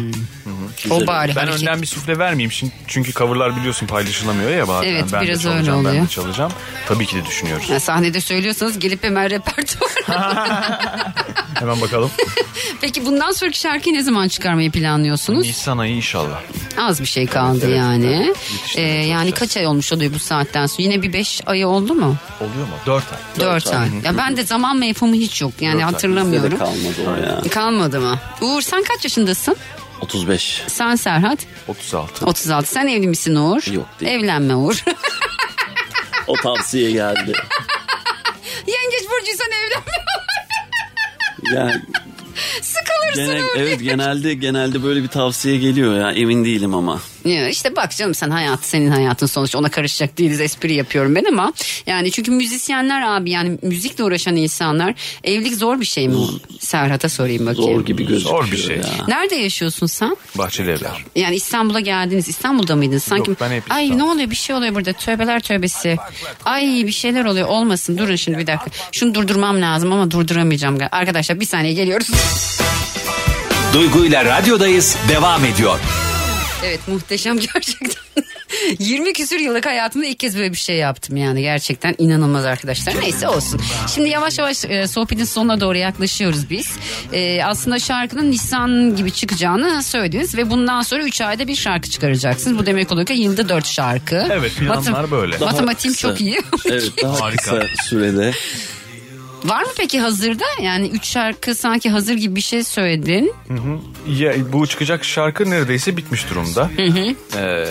O 0.91 1.07
bari 1.07 1.37
Ben 1.37 1.41
hareket. 1.41 1.63
önden 1.63 1.83
bir 1.83 1.87
sufle 1.87 2.19
vermeyeyim 2.19 2.53
şimdi 2.53 2.73
çünkü 2.87 3.13
coverlar 3.13 3.57
biliyorsun 3.57 3.87
paylaşılamıyor 3.87 4.51
ya 4.51 4.69
bazen. 4.69 4.89
Evet, 4.89 5.05
ben 5.13 5.23
biraz 5.23 5.45
de 5.45 5.49
öyle 5.49 5.57
çalacağım, 5.59 5.85
Ben 5.85 5.91
oluyor. 5.91 6.05
de 6.05 6.09
çalacağım. 6.09 6.53
Tabii 6.89 7.07
ki 7.07 7.17
de 7.17 7.27
düşünüyoruz. 7.27 7.71
Ya 7.71 7.81
sahnede 7.81 8.21
söylüyorsanız 8.21 8.79
gelip 8.79 9.05
hemen 9.05 9.31
repertuar. 9.31 9.91
Hemen 11.55 11.81
bakalım. 11.81 12.11
Peki 12.81 13.07
bundan 13.07 13.33
sonraki 13.33 13.61
şarkıyı 13.61 13.95
ne 13.95 14.03
zaman 14.03 14.29
çıkarmayı 14.29 14.71
planlıyorsunuz? 14.71 15.47
Nisan 15.47 15.79
ayı 15.79 15.95
inşallah. 15.97 16.41
Az 16.79 17.01
bir 17.01 17.07
şey 17.07 17.27
kaldı 17.27 17.61
evet, 17.67 17.77
yani. 17.79 18.23
evet. 18.25 18.37
Ee, 18.77 18.83
yani 18.83 19.33
kaç 19.33 19.57
ay 19.57 19.67
olmuş 19.67 19.93
oluyor 19.93 20.15
bu 20.15 20.19
saatten 20.19 20.67
sonra? 20.67 20.83
Yine 20.83 21.03
bir 21.03 21.13
beş 21.13 21.41
ay 21.47 21.65
oldu 21.65 21.95
mu? 21.95 22.17
Oluyor 22.41 22.67
mu? 22.67 22.75
Dört 22.87 23.05
ay. 23.13 23.19
Dört, 23.41 23.67
ay. 23.67 23.89
Ya 24.05 24.19
ben 24.19 24.37
de 24.37 24.45
zaman 24.45 24.77
mefhumu 24.77 25.15
hiç 25.15 25.43
yok. 25.43 25.53
Yani 25.61 25.75
Dört 25.75 25.85
ay. 25.85 25.93
hatırlamıyorum. 25.93 26.59
Kalmadı 26.59 26.95
o 27.09 27.27
ya. 27.27 27.41
Kalmadı 27.51 28.01
mı? 28.01 28.14
Uğur 28.41 28.63
sen 28.63 28.83
kaç 28.83 29.05
yaşındasın? 29.05 29.57
35. 30.01 30.63
Sen 30.67 30.95
Serhat? 30.97 31.39
36. 31.69 32.27
36. 32.27 32.67
Sen 32.73 32.87
evli 32.87 33.07
misin 33.07 33.35
Uğur? 33.37 33.73
Yok, 33.73 33.87
değil. 34.01 34.13
Evlenme 34.13 34.55
Uğur. 34.55 34.85
O 36.27 36.35
tavsiye 36.37 36.91
geldi. 36.91 37.33
Yengeç 38.67 39.11
burcuysan 39.11 39.49
evlenme. 39.51 39.93
Yani 41.55 41.83
Sıkılırsın 43.13 43.35
gene, 43.35 43.45
evet 43.57 43.81
genelde 43.83 44.35
genelde 44.35 44.83
böyle 44.83 45.03
bir 45.03 45.09
tavsiye 45.09 45.59
geliyor 45.59 46.01
ya 46.01 46.13
emin 46.13 46.45
değilim 46.45 46.75
ama. 46.75 47.01
Ya 47.25 47.49
işte 47.49 47.77
bak 47.77 47.97
canım 47.97 48.15
sen 48.15 48.31
hayat 48.31 48.65
senin 48.65 48.91
hayatın 48.91 49.27
sonuçta 49.27 49.59
ona 49.59 49.69
karışacak 49.69 50.19
değiliz 50.19 50.41
espri 50.41 50.75
yapıyorum 50.75 51.15
ben 51.15 51.25
ama 51.25 51.53
yani 51.87 52.11
çünkü 52.11 52.31
müzisyenler 52.31 53.03
abi 53.03 53.31
yani 53.31 53.59
müzikle 53.63 54.05
uğraşan 54.05 54.37
insanlar 54.37 54.95
evlilik 55.25 55.55
zor 55.55 55.81
bir 55.81 55.85
şey 55.85 56.09
mi? 56.09 56.17
Serhat'a 56.61 57.09
sorayım 57.09 57.47
bakayım. 57.47 57.75
Zor 57.75 57.87
gibi 57.87 58.07
gözüküyor 58.07 58.45
Zor 58.45 58.53
bir 58.53 58.57
şey. 58.57 58.77
ya. 58.77 58.85
Nerede 59.09 59.35
yaşıyorsun 59.35 59.87
sen? 59.87 60.17
Bahçeli 60.35 60.71
evler. 60.71 61.05
Yani 61.17 61.37
İstanbul'a 61.37 61.81
geldiniz. 61.81 62.29
İstanbul'da 62.29 62.77
mıydınız? 62.77 63.05
Sanki 63.05 63.31
Yok, 63.31 63.41
ben 63.41 63.51
hep 63.51 63.63
Ay 63.71 63.99
ne 63.99 64.05
oluyor? 64.05 64.31
Bir 64.31 64.37
şey 64.37 64.57
oluyor 64.57 64.75
burada. 64.75 64.93
Tövbeler 64.93 65.41
tövbesi. 65.41 65.97
Ay 66.45 66.63
bir 66.87 66.93
şeyler 66.93 67.25
oluyor. 67.25 67.49
Olmasın. 67.49 67.99
Durun 67.99 68.17
şimdi 68.17 68.39
bir 68.39 68.47
dakika. 68.47 68.71
Şunu 68.93 69.15
durdurmam 69.15 69.63
lazım 69.63 69.93
ama 69.93 70.11
durduramayacağım. 70.11 70.79
Arkadaşlar 70.93 71.41
bir 71.41 71.47
saniye 71.47 71.75
geliyoruz. 71.75 72.09
Duygu 73.75 74.05
ile 74.05 74.25
radyodayız 74.25 74.97
devam 75.09 75.45
ediyor. 75.45 75.79
evet 76.65 76.89
muhteşem 76.89 77.39
gerçekten. 77.55 78.25
20 78.79 79.13
küsür 79.13 79.39
yıllık 79.39 79.67
hayatımda 79.67 80.07
ilk 80.07 80.19
kez 80.19 80.37
böyle 80.39 80.53
bir 80.53 80.57
şey 80.57 80.77
yaptım 80.77 81.17
yani 81.17 81.43
gerçekten 81.43 81.95
inanılmaz 81.99 82.45
arkadaşlar. 82.45 83.01
Neyse 83.01 83.29
olsun. 83.29 83.61
Şimdi 83.95 84.09
yavaş 84.09 84.39
yavaş 84.39 84.65
e, 84.65 84.87
sohbetin 84.87 85.25
sonuna 85.25 85.61
doğru 85.61 85.79
yaklaşıyoruz 85.79 86.51
biz. 86.51 86.73
E, 87.13 87.45
aslında 87.45 87.79
şarkının 87.79 88.31
Nisan 88.31 88.97
gibi 88.97 89.11
çıkacağını 89.11 89.83
söylediniz 89.83 90.37
ve 90.37 90.51
bundan 90.51 90.83
sonra 90.83 91.03
3 91.03 91.21
ayda 91.21 91.49
bir 91.49 91.57
şarkı 91.57 91.91
çıkaracaksınız. 91.91 92.59
Bu 92.59 92.67
demek 92.67 92.93
oluyor 92.93 93.07
ki 93.07 93.13
yılda 93.13 93.49
4 93.49 93.67
şarkı. 93.67 94.29
Evet, 94.31 94.55
planlar 94.57 95.11
böyle. 95.11 95.39
Matematiğim 95.39 95.95
çok 95.95 96.21
iyi. 96.21 96.41
Evet 96.67 97.03
daha 97.03 97.21
Harika. 97.21 97.43
kısa 97.43 97.63
sürede. 97.85 98.33
Var 99.45 99.63
mı 99.63 99.69
peki 99.77 100.01
hazırda? 100.01 100.45
Yani 100.63 100.89
3 100.89 101.05
şarkı 101.07 101.55
sanki 101.55 101.91
hazır 101.91 102.15
gibi 102.15 102.37
bir 102.37 102.41
şey 102.41 102.65
söyledin. 102.65 103.35
Ya, 104.09 104.33
bu 104.53 104.67
çıkacak 104.67 105.05
şarkı 105.05 105.51
neredeyse 105.51 105.97
bitmiş 105.97 106.31
durumda. 106.31 106.71
Ee, 107.37 107.67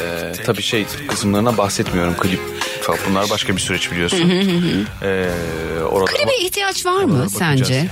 tabii 0.46 0.62
şey 0.62 0.86
kısımlarına 1.08 1.58
bahsetmiyorum. 1.58 2.14
Klip 2.18 2.40
falan. 2.82 3.00
bunlar 3.10 3.30
başka 3.30 3.56
bir 3.56 3.62
süreç 3.62 3.92
biliyorsun. 3.92 4.32
Ee, 5.02 5.30
orada 5.92 6.12
Klibe 6.12 6.38
ihtiyaç 6.38 6.86
var 6.86 7.04
mı 7.04 7.30
sence? 7.30 7.74
yani. 7.74 7.90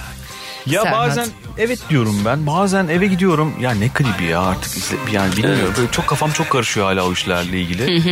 Ya 0.66 0.82
Serhat. 0.82 1.00
bazen 1.00 1.28
evet 1.58 1.80
diyorum 1.90 2.22
ben. 2.26 2.48
Bazen 2.48 2.88
eve 2.88 3.08
gidiyorum. 3.08 3.54
Ya 3.62 3.72
ne 3.72 3.90
klibi 3.90 4.24
ya 4.24 4.42
artık 4.42 4.78
izle, 4.78 4.96
yani 5.14 5.38
bilmiyorum. 5.38 5.74
Böyle 5.78 5.92
çok 5.92 6.08
kafam 6.08 6.32
çok 6.32 6.50
karışıyor 6.50 6.86
hala 6.86 7.08
o 7.08 7.14
işlerle 7.14 7.62
ilgili. 7.62 8.04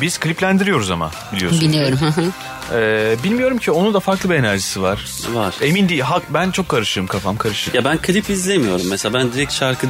Biz 0.00 0.18
kliplendiriyoruz 0.18 0.90
ama 0.90 1.10
biliyorsun. 1.32 1.60
Biliyorum. 1.60 1.98
Ee, 2.72 3.16
bilmiyorum 3.24 3.58
ki 3.58 3.70
onun 3.70 3.94
da 3.94 4.00
farklı 4.00 4.30
bir 4.30 4.34
enerjisi 4.34 4.82
var. 4.82 5.04
Var. 5.32 5.54
Emin 5.62 5.88
değil. 5.88 6.00
Hak 6.00 6.22
ben 6.34 6.50
çok 6.50 6.68
karışığım 6.68 7.06
kafam 7.06 7.36
karışık. 7.36 7.74
Ya 7.74 7.84
ben 7.84 7.98
klip 7.98 8.30
izlemiyorum 8.30 8.86
mesela 8.90 9.14
ben 9.14 9.32
direkt 9.32 9.52
şarkı 9.52 9.86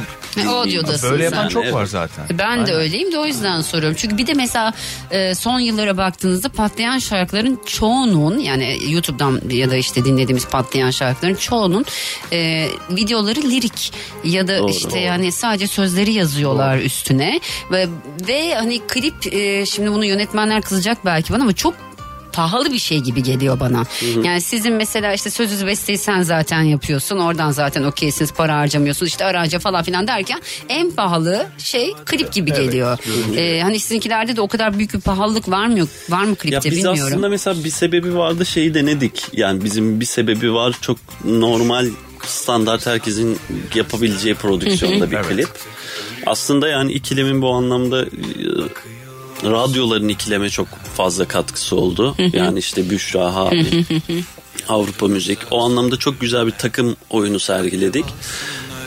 audiodasın 0.47 1.11
Böyle 1.11 1.23
yapan 1.23 1.41
sen. 1.41 1.49
çok 1.49 1.73
var 1.73 1.85
zaten. 1.85 2.25
Ben 2.39 2.67
de 2.67 2.73
öyleyim 2.73 3.11
de 3.11 3.17
o 3.19 3.25
yüzden 3.25 3.61
soruyorum. 3.61 3.97
Çünkü 3.99 4.17
bir 4.17 4.27
de 4.27 4.33
mesela 4.33 4.73
e, 5.11 5.35
son 5.35 5.59
yıllara 5.59 5.97
baktığınızda 5.97 6.49
patlayan 6.49 6.99
şarkıların 6.99 7.59
çoğunun 7.65 8.39
yani 8.39 8.77
YouTube'dan 8.89 9.41
ya 9.49 9.71
da 9.71 9.75
işte 9.75 10.05
dinlediğimiz 10.05 10.47
patlayan 10.47 10.91
şarkıların 10.91 11.35
çoğunun 11.35 11.85
e, 12.33 12.67
videoları 12.89 13.41
lirik 13.41 13.93
ya 14.23 14.47
da 14.47 14.57
Doğru, 14.59 14.71
işte 14.71 14.89
doğru. 14.89 14.99
yani 14.99 15.31
sadece 15.31 15.67
sözleri 15.67 16.13
yazıyorlar 16.13 16.77
üstüne 16.77 17.39
ve 17.71 17.87
ve 18.27 18.55
hani 18.55 18.79
klip 18.79 19.33
e, 19.33 19.65
şimdi 19.65 19.91
bunu 19.91 20.05
yönetmenler 20.05 20.61
kızacak 20.61 21.05
belki 21.05 21.33
bana 21.33 21.43
ama 21.43 21.53
çok 21.53 21.73
pahalı 22.35 22.71
bir 22.71 22.79
şey 22.79 22.99
gibi 22.99 23.23
geliyor 23.23 23.59
bana. 23.59 23.83
Yani 24.23 24.41
sizin 24.41 24.73
mesela 24.73 25.13
işte 25.13 25.29
sözü 25.29 25.67
besteyi 25.67 25.97
sen 25.97 26.21
zaten 26.21 26.61
yapıyorsun. 26.61 27.17
Oradan 27.19 27.51
zaten 27.51 27.83
okeysiniz 27.83 28.33
para 28.33 28.57
harcamıyorsun. 28.57 29.05
İşte 29.05 29.25
araca 29.25 29.59
falan 29.59 29.83
filan 29.83 30.07
derken 30.07 30.41
en 30.69 30.91
pahalı 30.91 31.47
şey 31.57 31.93
klip 32.05 32.33
gibi 32.33 32.53
geliyor. 32.53 32.97
Ee, 33.37 33.61
hani 33.61 33.79
sizinkilerde 33.79 34.35
de 34.35 34.41
o 34.41 34.47
kadar 34.47 34.77
büyük 34.77 34.93
bir 34.93 35.01
pahalılık 35.01 35.49
var 35.49 35.67
mı 35.67 35.79
yok? 35.79 35.89
Var 36.09 36.23
mı 36.23 36.29
Ya 36.29 36.35
klipte 36.35 36.71
biz 36.71 36.77
bilmiyorum. 36.77 37.03
aslında 37.07 37.29
mesela 37.29 37.63
bir 37.63 37.69
sebebi 37.69 38.15
vardı 38.17 38.45
şeyi 38.45 38.73
denedik. 38.73 39.21
Yani 39.33 39.63
bizim 39.63 39.99
bir 39.99 40.05
sebebi 40.05 40.53
var 40.53 40.75
çok 40.81 40.97
normal 41.25 41.87
standart 42.25 42.85
herkesin 42.87 43.37
yapabileceği 43.75 44.35
prodüksiyonda 44.35 45.11
bir 45.11 45.15
Evet. 45.17 45.27
klip. 45.29 45.49
Aslında 46.25 46.67
yani 46.67 46.91
ikilemin 46.91 47.41
bu 47.41 47.49
anlamda 47.53 48.01
e, 48.03 48.07
radyoların 49.51 50.09
ikileme 50.09 50.49
çok 50.49 50.67
fazla 50.67 51.27
katkısı 51.27 51.75
oldu. 51.75 52.15
yani 52.33 52.59
işte 52.59 52.89
Büşra 52.89 53.35
Habi, 53.35 53.85
Avrupa 54.69 55.07
Müzik. 55.07 55.39
O 55.51 55.63
anlamda 55.65 55.97
çok 55.97 56.21
güzel 56.21 56.47
bir 56.47 56.51
takım 56.51 56.95
oyunu 57.09 57.39
sergiledik. 57.39 58.05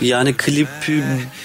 Yani 0.00 0.34
klip 0.34 0.68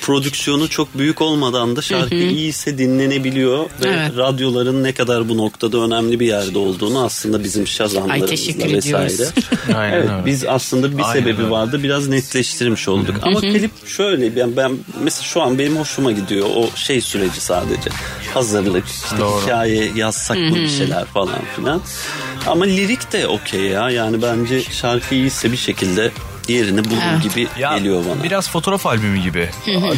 prodüksiyonu 0.01 0.69
çok 0.69 0.97
büyük 0.97 1.21
olmadan 1.21 1.75
da 1.75 1.81
şarkı 1.81 2.15
iyiyse 2.15 2.77
dinlenebiliyor 2.77 3.59
ve 3.63 3.87
Evet. 3.87 4.17
radyoların 4.17 4.83
ne 4.83 4.91
kadar 4.93 5.29
bu 5.29 5.37
noktada 5.37 5.77
önemli 5.77 6.19
bir 6.19 6.27
yerde 6.27 6.57
olduğunu 6.57 7.03
aslında 7.05 7.43
bizim 7.43 7.67
şazamlarımızla 7.67 8.69
vesaire. 8.73 9.29
Aynen 9.75 9.93
evet, 9.93 10.09
öyle. 10.09 10.25
biz 10.25 10.45
aslında 10.45 10.97
bir 10.97 11.03
Aynen 11.03 11.13
sebebi 11.13 11.41
öyle. 11.41 11.49
vardı 11.51 11.83
biraz 11.83 12.07
netleştirmiş 12.07 12.87
olduk. 12.87 13.15
Ama 13.21 13.39
klip 13.41 13.87
şöyle 13.87 14.35
ben, 14.35 14.57
ben 14.57 14.71
mesela 15.03 15.23
şu 15.23 15.41
an 15.41 15.59
benim 15.59 15.75
hoşuma 15.77 16.11
gidiyor 16.11 16.47
o 16.55 16.69
şey 16.75 17.01
süreci 17.01 17.41
sadece. 17.41 17.89
Hazırlık, 18.33 18.85
işte 18.87 19.17
Doğru. 19.19 19.41
hikaye 19.41 19.91
yazsak 19.95 20.37
mı 20.37 20.55
bir 20.55 20.69
şeyler 20.69 21.05
falan 21.05 21.29
filan. 21.55 21.81
Ama 22.47 22.65
lirik 22.65 23.11
de 23.13 23.27
okey 23.27 23.61
ya 23.61 23.89
yani 23.89 24.21
bence 24.21 24.61
şarkı 24.63 25.15
iyiyse 25.15 25.51
bir 25.51 25.57
şekilde 25.57 26.11
yerini 26.47 26.85
bulur 26.85 26.97
Evet. 27.11 27.23
gibi 27.23 27.47
Ya 27.59 27.77
geliyor 27.77 28.03
bana. 28.09 28.23
biraz 28.23 28.49
fotoğraf 28.49 28.85
albümü 28.85 29.17
gibi. 29.21 29.49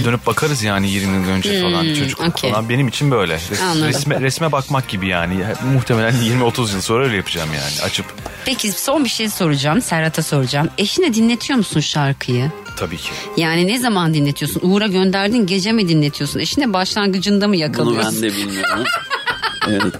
Dönüp 0.05 0.25
bakarız 0.27 0.63
yani 0.63 0.89
20 0.89 1.13
yıl 1.15 1.29
önce 1.29 1.61
falan 1.61 1.93
çocukluk 1.93 2.29
okey. 2.29 2.51
falan. 2.51 2.69
Benim 2.69 2.87
için 2.87 3.11
böyle. 3.11 3.33
Res- 3.35 3.63
Anladım. 3.63 3.87
resme, 3.87 4.21
resme 4.21 4.51
bakmak 4.51 4.87
gibi 4.87 5.07
yani. 5.07 5.35
Muhtemelen 5.73 6.13
20-30 6.13 6.73
yıl 6.73 6.81
sonra 6.81 7.03
öyle 7.05 7.15
yapacağım 7.15 7.49
yani 7.53 7.81
açıp. 7.85 8.05
Peki 8.45 8.71
son 8.71 9.03
bir 9.03 9.09
şey 9.09 9.29
soracağım. 9.29 9.81
Serhat'a 9.81 10.23
soracağım. 10.23 10.69
Eşine 10.77 11.13
dinletiyor 11.13 11.57
musun 11.57 11.79
şarkıyı? 11.79 12.51
Tabii 12.77 12.97
ki. 12.97 13.09
Yani 13.37 13.67
ne 13.67 13.77
zaman 13.79 14.13
dinletiyorsun? 14.13 14.61
Uğur'a 14.63 14.87
gönderdin 14.87 15.45
gece 15.45 15.71
mi 15.71 15.89
dinletiyorsun? 15.89 16.39
Eşine 16.39 16.73
başlangıcında 16.73 17.47
mı 17.47 17.53
Bunu 17.53 17.61
yakalıyorsun? 17.61 18.13
ben 18.15 18.29
de 18.29 18.35
bilmiyorum. 18.35 18.83
evet. 19.67 19.93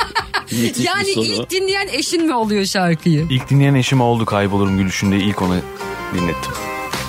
Müthiş 0.52 0.86
yani 0.86 1.10
ilk 1.10 1.50
dinleyen 1.50 1.88
eşin 1.92 2.26
mi 2.26 2.34
oluyor 2.34 2.66
şarkıyı? 2.66 3.26
İlk 3.30 3.50
dinleyen 3.50 3.74
eşim 3.76 4.02
oldu 4.02 4.26
kaybolurum 4.26 4.78
gülüşünde 4.78 5.18
ilk 5.18 5.42
onu 5.42 5.56
dinlettim. 6.14 6.52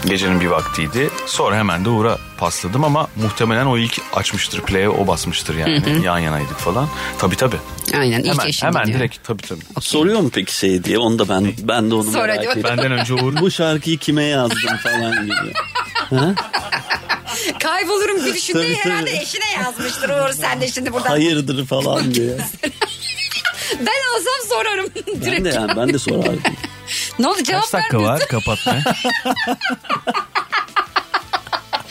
Gecenin 0.07 0.41
bir 0.41 0.47
vaktiydi. 0.47 1.11
Sonra 1.27 1.57
hemen 1.57 1.85
de 1.85 1.89
Uğur'a 1.89 2.19
pasladım 2.39 2.85
ama 2.85 3.09
muhtemelen 3.17 3.67
o 3.67 3.79
ilk 3.79 3.99
açmıştır 4.15 4.61
play'e 4.61 4.89
o 4.89 5.07
basmıştır 5.07 5.57
yani. 5.57 6.05
Yan 6.05 6.19
yanaydık 6.19 6.59
falan. 6.59 6.89
Tabii 7.19 7.37
tabii. 7.37 7.57
Aynen 7.95 8.21
ilk 8.21 8.33
Hemen, 8.33 8.47
eşin 8.47 8.67
hemen 8.67 8.87
diyor. 8.87 8.99
direkt 8.99 9.17
tabii 9.25 9.43
tabii. 9.43 9.61
Soruyor 9.81 10.21
mu 10.21 10.31
peki 10.35 10.57
şey 10.57 10.85
diye? 10.85 10.99
Onu 10.99 11.19
da 11.19 11.29
ben 11.29 11.53
ben 11.63 11.91
de 11.91 11.95
onu 11.95 12.11
Sonra 12.11 12.27
merak 12.27 12.43
diyor. 12.43 12.53
ediyorum. 12.57 12.77
Benden 12.79 12.93
önce 12.93 13.15
Uğur 13.15 13.37
Bu 13.41 13.51
şarkıyı 13.51 13.99
kime 13.99 14.25
yazdım 14.25 14.77
falan 14.83 15.13
gibi. 15.27 15.53
Kaybolurum 17.63 18.25
gülüşünde 18.25 18.59
Tabii, 18.63 18.77
tabii. 18.83 18.93
herhalde 18.93 19.11
eşine 19.11 19.53
yazmıştır 19.63 20.09
Uğur 20.09 20.31
sen 20.33 20.61
de 20.61 20.69
şimdi 20.69 20.93
buradan. 20.93 21.09
Hayırdır 21.11 21.67
falan 21.67 22.15
diye. 22.15 22.37
Ben 23.81 24.17
olsam 24.17 24.49
sorarım. 24.59 24.87
Ben 25.15 25.23
Direkt. 25.23 25.45
de 25.45 25.49
yani 25.49 25.73
ben 25.77 25.93
de 25.95 25.99
sorardım. 25.99 26.41
Ne 27.19 27.29
oldu 27.29 27.43
cevap 27.43 27.63
Kaç 27.63 27.73
dakika 27.73 27.99
vermiyorsun? 27.99 28.21
var 28.23 28.29
kapatma. 28.29 28.75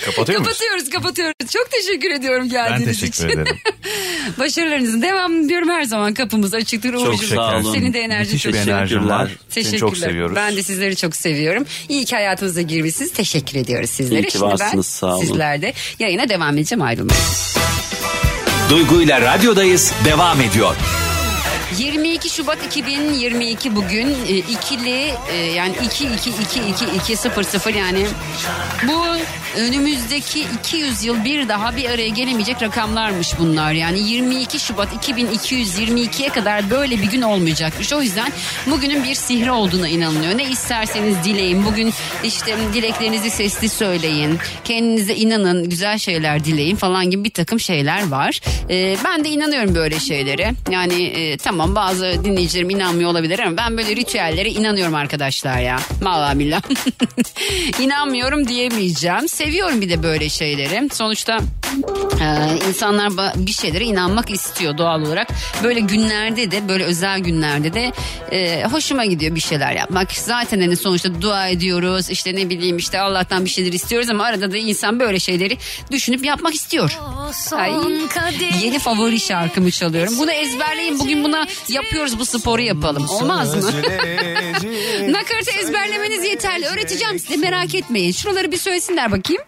Kapatıyor 0.05 0.39
muyuz? 0.39 0.57
Kapatıyoruz 0.57 0.89
kapatıyoruz. 0.89 1.33
Çok 1.53 1.71
teşekkür 1.71 2.11
ediyorum 2.11 2.43
Ben 2.43 2.49
geldiğiniz 2.49 2.99
teşekkür 2.99 3.29
için. 3.29 3.39
ederim. 3.39 3.57
Başarılarınızın 4.39 5.01
devamını 5.01 5.49
diyorum 5.49 5.69
her 5.69 5.83
zaman 5.83 6.13
kapımız 6.13 6.53
açıktır. 6.53 6.91
Çok 6.93 7.23
sağ 7.23 7.57
olun. 7.57 7.73
Senin 7.73 7.93
de 7.93 7.99
enerji 8.01 8.31
Müthiş 8.33 8.45
bir 8.45 8.51
çok 8.51 8.61
enerjim 8.67 9.09
var. 9.09 9.27
Teşekkürler. 9.49 9.69
Seni 9.69 9.79
çok 9.79 9.97
seviyoruz. 9.97 10.35
Ben 10.35 10.55
de 10.55 10.63
sizleri 10.63 10.95
çok 10.95 11.15
seviyorum. 11.15 11.65
İyi 11.89 12.05
ki 12.05 12.15
hayatımıza 12.15 12.61
girmişsiniz. 12.61 13.13
Teşekkür 13.13 13.57
ediyoruz 13.59 13.89
sizlere. 13.89 14.19
İyi 14.21 14.25
ki 14.25 14.31
Şimdi 14.31 14.43
ben 14.45 14.51
varsınız, 14.59 14.85
sağ 14.87 15.15
olun. 15.15 15.25
sizler 15.25 15.61
de 15.61 15.73
yayına 15.99 16.29
devam 16.29 16.57
edeceğim 16.57 16.81
ayrılmayın. 16.81 17.23
Duygu 18.69 19.01
ile 19.01 19.21
radyodayız 19.21 19.93
devam 20.05 20.41
ediyor. 20.41 20.75
22 21.77 22.29
Şubat 22.29 22.65
2022 22.65 23.75
bugün 23.75 24.07
e, 24.27 24.37
ikili 24.37 25.13
e, 25.31 25.35
yani 25.35 25.75
2 25.85 26.05
2 26.05 26.29
2 26.29 26.59
2 26.69 26.85
2 26.95 27.17
0 27.17 27.43
0 27.43 27.73
yani 27.73 28.05
bu 28.87 29.03
önümüzdeki 29.57 30.45
200 30.59 31.03
yıl 31.03 31.25
bir 31.25 31.49
daha 31.49 31.75
bir 31.75 31.89
araya 31.89 32.09
gelemeyecek 32.09 32.61
rakamlarmış 32.61 33.39
bunlar. 33.39 33.73
Yani 33.73 33.99
22 33.99 34.59
Şubat 34.59 35.07
2222'ye 35.07 36.29
kadar 36.29 36.69
böyle 36.69 37.01
bir 37.01 37.11
gün 37.11 37.21
olmayacakmış. 37.21 37.93
O 37.93 38.01
yüzden 38.01 38.31
bugünün 38.67 39.03
bir 39.03 39.15
sihri 39.15 39.51
olduğuna 39.51 39.87
inanılıyor. 39.87 40.37
Ne 40.37 40.49
isterseniz 40.49 41.15
dileyin. 41.23 41.65
Bugün 41.65 41.93
işte 42.23 42.57
dileklerinizi 42.73 43.29
sesli 43.29 43.69
söyleyin. 43.69 44.39
Kendinize 44.63 45.15
inanın. 45.15 45.69
Güzel 45.69 45.97
şeyler 45.97 46.45
dileyin 46.45 46.75
falan 46.75 47.09
gibi 47.09 47.23
bir 47.23 47.33
takım 47.33 47.59
şeyler 47.59 48.07
var. 48.07 48.41
E, 48.69 48.97
ben 49.05 49.23
de 49.23 49.29
inanıyorum 49.29 49.75
böyle 49.75 49.99
şeylere. 49.99 50.53
Yani 50.71 51.03
e, 51.03 51.37
tamam 51.37 51.64
bazı 51.75 52.23
dinleyicilerim 52.23 52.69
inanmıyor 52.69 53.09
olabilir 53.09 53.39
ama 53.39 53.57
ben 53.57 53.77
böyle 53.77 53.95
ritüellere 53.95 54.49
inanıyorum 54.49 54.95
arkadaşlar 54.95 55.59
ya. 55.59 55.77
Vallahi 56.01 56.39
billah. 56.39 56.61
İnanmıyorum 57.79 58.47
diyemeyeceğim. 58.47 59.29
Seviyorum 59.29 59.81
bir 59.81 59.89
de 59.89 60.03
böyle 60.03 60.29
şeyleri. 60.29 60.89
Sonuçta 60.93 61.39
e, 62.21 62.57
insanlar 62.69 63.11
bir 63.35 63.51
şeylere 63.51 63.83
inanmak 63.83 64.31
istiyor 64.31 64.77
doğal 64.77 65.01
olarak. 65.01 65.27
Böyle 65.63 65.79
günlerde 65.79 66.51
de 66.51 66.67
böyle 66.67 66.83
özel 66.83 67.19
günlerde 67.19 67.73
de 67.73 67.91
e, 68.31 68.65
hoşuma 68.65 69.05
gidiyor 69.05 69.35
bir 69.35 69.39
şeyler 69.39 69.71
yapmak. 69.71 70.11
Zaten 70.11 70.61
hani 70.61 70.77
sonuçta 70.77 71.21
dua 71.21 71.47
ediyoruz. 71.47 72.09
işte 72.09 72.35
ne 72.35 72.49
bileyim 72.49 72.77
işte 72.77 72.99
Allah'tan 72.99 73.45
bir 73.45 73.49
şeyler 73.49 73.73
istiyoruz 73.73 74.09
ama 74.09 74.23
arada 74.23 74.51
da 74.51 74.57
insan 74.57 74.99
böyle 74.99 75.19
şeyleri 75.19 75.57
düşünüp 75.91 76.25
yapmak 76.25 76.53
istiyor. 76.55 76.99
Ay, 77.51 77.71
yeni 78.63 78.79
favori 78.79 79.19
şarkımı 79.19 79.71
çalıyorum. 79.71 80.13
Bunu 80.19 80.31
ezberleyin. 80.31 80.99
Bugün 80.99 81.23
buna 81.23 81.47
yapıyoruz 81.69 82.19
bu 82.19 82.25
sporu 82.25 82.61
yapalım. 82.61 83.09
Olmaz 83.09 83.55
mı? 83.55 83.61
Nakaratı 85.07 85.51
ezberlemeniz 85.61 86.23
yeterli. 86.25 86.65
Öğreteceğim 86.65 87.19
size 87.19 87.37
merak 87.37 87.75
etmeyin. 87.75 88.11
Şuraları 88.11 88.51
bir 88.51 88.57
söylesinler 88.57 89.11
bakayım. 89.11 89.41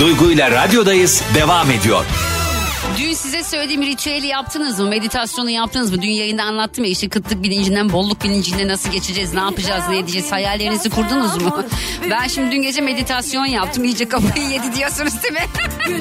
Duygu 0.00 0.30
ile 0.30 0.50
radyodayız 0.50 1.22
devam 1.34 1.70
ediyor. 1.70 2.04
Söylediğim 3.50 3.82
ritüeli 3.82 4.26
yaptınız 4.26 4.80
mı? 4.80 4.88
Meditasyonu 4.88 5.50
yaptınız 5.50 5.90
mı? 5.90 6.02
Dün 6.02 6.10
yayında 6.10 6.42
anlattım 6.42 6.84
ya 6.84 6.90
işte 6.90 7.08
kıtlık 7.08 7.42
bilincinden 7.42 7.92
bolluk 7.92 8.24
bilincine 8.24 8.68
nasıl 8.68 8.90
geçeceğiz, 8.90 9.34
ne 9.34 9.40
yapacağız, 9.40 9.84
ne 9.88 9.98
edeceğiz? 9.98 10.32
Hayallerinizi 10.32 10.90
kurdunuz 10.90 11.42
mu? 11.42 11.64
Ben 12.10 12.26
şimdi 12.28 12.50
dün 12.50 12.62
gece 12.62 12.80
meditasyon 12.80 13.46
yaptım. 13.46 13.84
İyice 13.84 14.08
kafayı 14.08 14.48
yedi 14.48 14.74
diyorsunuz 14.76 15.22
değil 15.22 15.34
mi? 15.34 15.40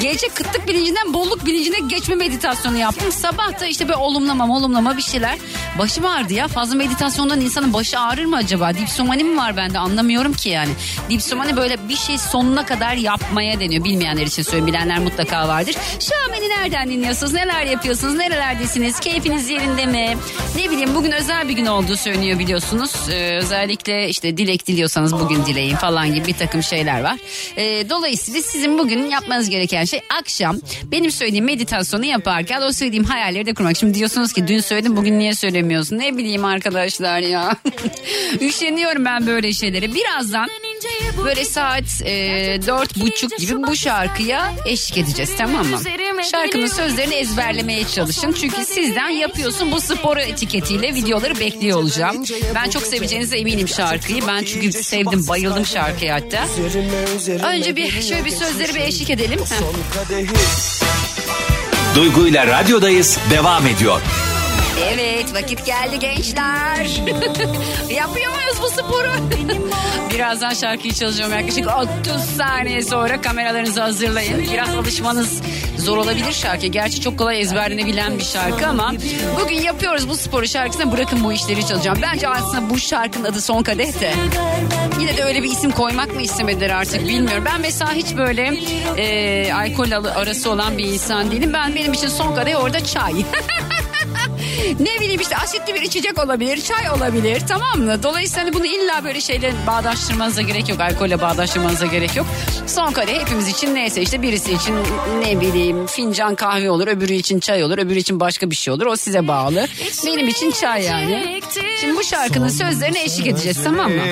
Gece 0.00 0.28
kıtlık 0.28 0.68
bilincinden 0.68 1.14
bolluk 1.14 1.46
bilincine 1.46 1.78
geçme 1.78 2.14
meditasyonu 2.14 2.76
yaptım. 2.76 3.12
Sabah 3.12 3.60
da 3.60 3.66
işte 3.66 3.88
böyle 3.88 3.98
olumlama 3.98 4.56
olumlama 4.56 4.96
bir 4.96 5.02
şeyler. 5.02 5.38
Başım 5.78 6.06
ağrıdı 6.06 6.32
ya. 6.32 6.48
Fazla 6.48 6.76
meditasyondan 6.76 7.40
insanın 7.40 7.72
başı 7.72 8.00
ağrır 8.00 8.24
mı 8.24 8.36
acaba? 8.36 8.74
Dipsomani 8.74 9.24
mi 9.24 9.36
var 9.36 9.56
bende 9.56 9.78
anlamıyorum 9.78 10.32
ki 10.32 10.48
yani. 10.48 10.70
Dipsomani 11.10 11.56
böyle 11.56 11.88
bir 11.88 11.96
şey 11.96 12.18
sonuna 12.18 12.66
kadar 12.66 12.94
yapmaya 12.94 13.60
deniyor. 13.60 13.84
Bilmeyenler 13.84 14.26
için 14.26 14.42
söyleyeyim. 14.42 14.66
Bilenler 14.66 14.98
mutlaka 14.98 15.48
vardır. 15.48 15.76
Beni 16.32 16.48
nereden 16.48 16.90
dinliyorsunuz? 16.90 17.32
Neler 17.32 17.66
yapıyorsunuz? 17.66 18.14
Nerelerdesiniz? 18.14 19.00
Keyfiniz 19.00 19.50
yerinde 19.50 19.86
mi? 19.86 20.16
Ne 20.56 20.70
bileyim 20.70 20.94
bugün 20.94 21.12
özel 21.12 21.48
bir 21.48 21.52
gün 21.52 21.66
olduğu 21.66 21.96
söyleniyor 21.96 22.38
biliyorsunuz. 22.38 22.92
Ee, 23.10 23.36
özellikle 23.36 24.08
işte 24.08 24.36
dilek 24.36 24.66
diliyorsanız 24.66 25.12
bugün 25.12 25.46
dileyin 25.46 25.76
falan 25.76 26.14
gibi 26.14 26.26
bir 26.26 26.32
takım 26.34 26.62
şeyler 26.62 27.02
var. 27.02 27.16
Ee, 27.56 27.90
dolayısıyla 27.90 28.42
sizin 28.42 28.78
bugün 28.78 29.10
yapmanız 29.10 29.50
gereken 29.50 29.84
şey 29.84 30.00
akşam 30.20 30.58
benim 30.84 31.10
söylediğim 31.10 31.44
meditasyonu 31.44 32.04
yaparken 32.04 32.62
o 32.62 32.72
söylediğim 32.72 33.04
hayalleri 33.04 33.46
de 33.46 33.54
kurmak. 33.54 33.76
Şimdi 33.76 33.94
diyorsunuz 33.94 34.32
ki 34.32 34.48
dün 34.48 34.60
söyledim 34.60 34.96
bugün 34.96 35.18
niye 35.18 35.34
söylemiyorsun? 35.34 35.98
Ne 35.98 36.16
bileyim 36.16 36.44
arkadaşlar 36.44 37.20
ya. 37.20 37.56
Üşeniyorum 38.40 39.04
ben 39.04 39.26
böyle 39.26 39.52
şeylere. 39.52 39.94
Birazdan 39.94 40.48
böyle 41.24 41.44
saat 41.44 41.84
e, 42.04 42.12
dört 42.66 42.96
buçuk 43.00 43.38
gibi 43.38 43.62
bu 43.62 43.76
şarkıya 43.76 44.54
eşlik 44.66 44.98
edeceğiz 44.98 45.30
tamam 45.38 45.66
mı? 45.66 45.80
Şarkının 46.30 46.66
sözlerini 46.66 47.14
ezberlemeye 47.14 47.88
çalışın. 47.88 48.32
Çünkü 48.32 48.64
sizden 48.64 49.08
yapıyorsun 49.08 49.72
bu 49.72 49.80
sporu 49.80 50.20
etiketiyle 50.20 50.94
videoları 50.94 51.40
bekliyor 51.40 51.78
olacağım. 51.78 52.24
Ben 52.54 52.70
çok 52.70 52.82
seveceğinize 52.82 53.38
eminim 53.38 53.68
şarkıyı. 53.68 54.26
Ben 54.26 54.44
çünkü 54.44 54.72
sevdim 54.72 55.28
bayıldım 55.28 55.66
şarkıya 55.66 56.14
hatta. 56.14 56.46
Önce 57.48 57.76
bir 57.76 58.02
şöyle 58.02 58.24
bir 58.24 58.30
sözleri 58.30 58.74
bir 58.74 58.80
eşlik 58.80 59.10
edelim. 59.10 59.40
Duygu 61.94 62.26
ile 62.26 62.46
radyodayız 62.46 63.18
devam 63.30 63.66
ediyor. 63.66 64.00
Evet 64.82 65.34
vakit 65.34 65.66
geldi 65.66 65.98
gençler. 65.98 66.86
Yapıyor 67.90 68.32
muyuz 68.32 68.62
bu 68.62 68.68
sporu? 68.68 69.08
Birazdan 70.14 70.54
şarkıyı 70.54 70.94
çalacağım 70.94 71.32
yaklaşık 71.32 71.66
30 71.66 72.22
saniye 72.36 72.82
sonra 72.82 73.20
kameralarınızı 73.20 73.80
hazırlayın. 73.80 74.46
Biraz 74.52 74.68
alışmanız 74.68 75.40
zor 75.78 75.96
olabilir 75.96 76.32
şarkı. 76.32 76.66
Gerçi 76.66 77.00
çok 77.00 77.18
kolay 77.18 77.40
ezberlenebilen 77.40 78.18
bir 78.18 78.24
şarkı 78.24 78.66
ama 78.66 78.92
bugün 79.40 79.56
yapıyoruz 79.60 80.08
bu 80.08 80.16
sporu 80.16 80.48
şarkısına 80.48 80.92
bırakın 80.92 81.24
bu 81.24 81.32
işleri 81.32 81.66
çalacağım. 81.66 81.98
Bence 82.02 82.28
aslında 82.28 82.70
bu 82.70 82.78
şarkının 82.78 83.24
adı 83.24 83.40
Son 83.40 83.62
Kadeh 83.62 84.00
de. 84.00 84.12
Yine 85.00 85.16
de 85.16 85.24
öyle 85.24 85.42
bir 85.42 85.50
isim 85.50 85.70
koymak 85.70 86.14
mı 86.14 86.22
istemediler 86.22 86.70
artık 86.70 87.08
bilmiyorum. 87.08 87.44
Ben 87.46 87.60
mesela 87.60 87.92
hiç 87.92 88.16
böyle 88.16 88.54
e, 88.96 89.52
alkol 89.52 89.90
arası 90.16 90.50
olan 90.50 90.78
bir 90.78 90.84
insan 90.84 91.30
değilim. 91.30 91.52
Ben 91.52 91.74
benim 91.74 91.92
için 91.92 92.08
Son 92.08 92.34
Kadeh 92.34 92.64
orada 92.64 92.84
çay. 92.84 93.12
ne 94.80 95.00
bileyim 95.00 95.20
işte 95.20 95.36
asitli 95.36 95.74
bir 95.74 95.80
içecek 95.82 96.24
olabilir, 96.24 96.60
çay 96.60 96.90
olabilir 96.90 97.42
tamam 97.48 97.78
mı? 97.80 98.02
Dolayısıyla 98.02 98.44
hani 98.44 98.54
bunu 98.54 98.66
illa 98.66 99.04
böyle 99.04 99.20
şeyle 99.20 99.52
bağdaştırmanıza 99.66 100.42
gerek 100.42 100.68
yok. 100.68 100.80
Alkolle 100.80 101.20
bağdaştırmanıza 101.20 101.86
gerek 101.86 102.16
yok. 102.16 102.26
Son 102.66 102.92
kadeh 102.92 103.20
hepimiz 103.20 103.48
için 103.48 103.74
neyse 103.74 104.02
işte 104.02 104.22
birisi 104.22 104.52
için 104.52 104.74
ne 105.20 105.40
bileyim 105.40 105.86
fincan 105.86 106.34
kahve 106.34 106.70
olur, 106.70 106.86
öbürü 106.88 107.12
için 107.12 107.40
çay 107.40 107.64
olur, 107.64 107.78
öbürü 107.78 107.98
için 107.98 108.20
başka 108.20 108.50
bir 108.50 108.56
şey 108.56 108.74
olur. 108.74 108.86
O 108.86 108.96
size 108.96 109.28
bağlı. 109.28 109.66
Benim 110.06 110.28
için 110.28 110.50
çay 110.50 110.84
yani. 110.84 111.40
Şimdi 111.80 111.96
bu 111.96 112.04
şarkının 112.04 112.48
sözlerine 112.48 113.02
eşlik 113.04 113.26
edeceğiz 113.26 113.58
tamam 113.64 113.92
mı? 113.92 114.02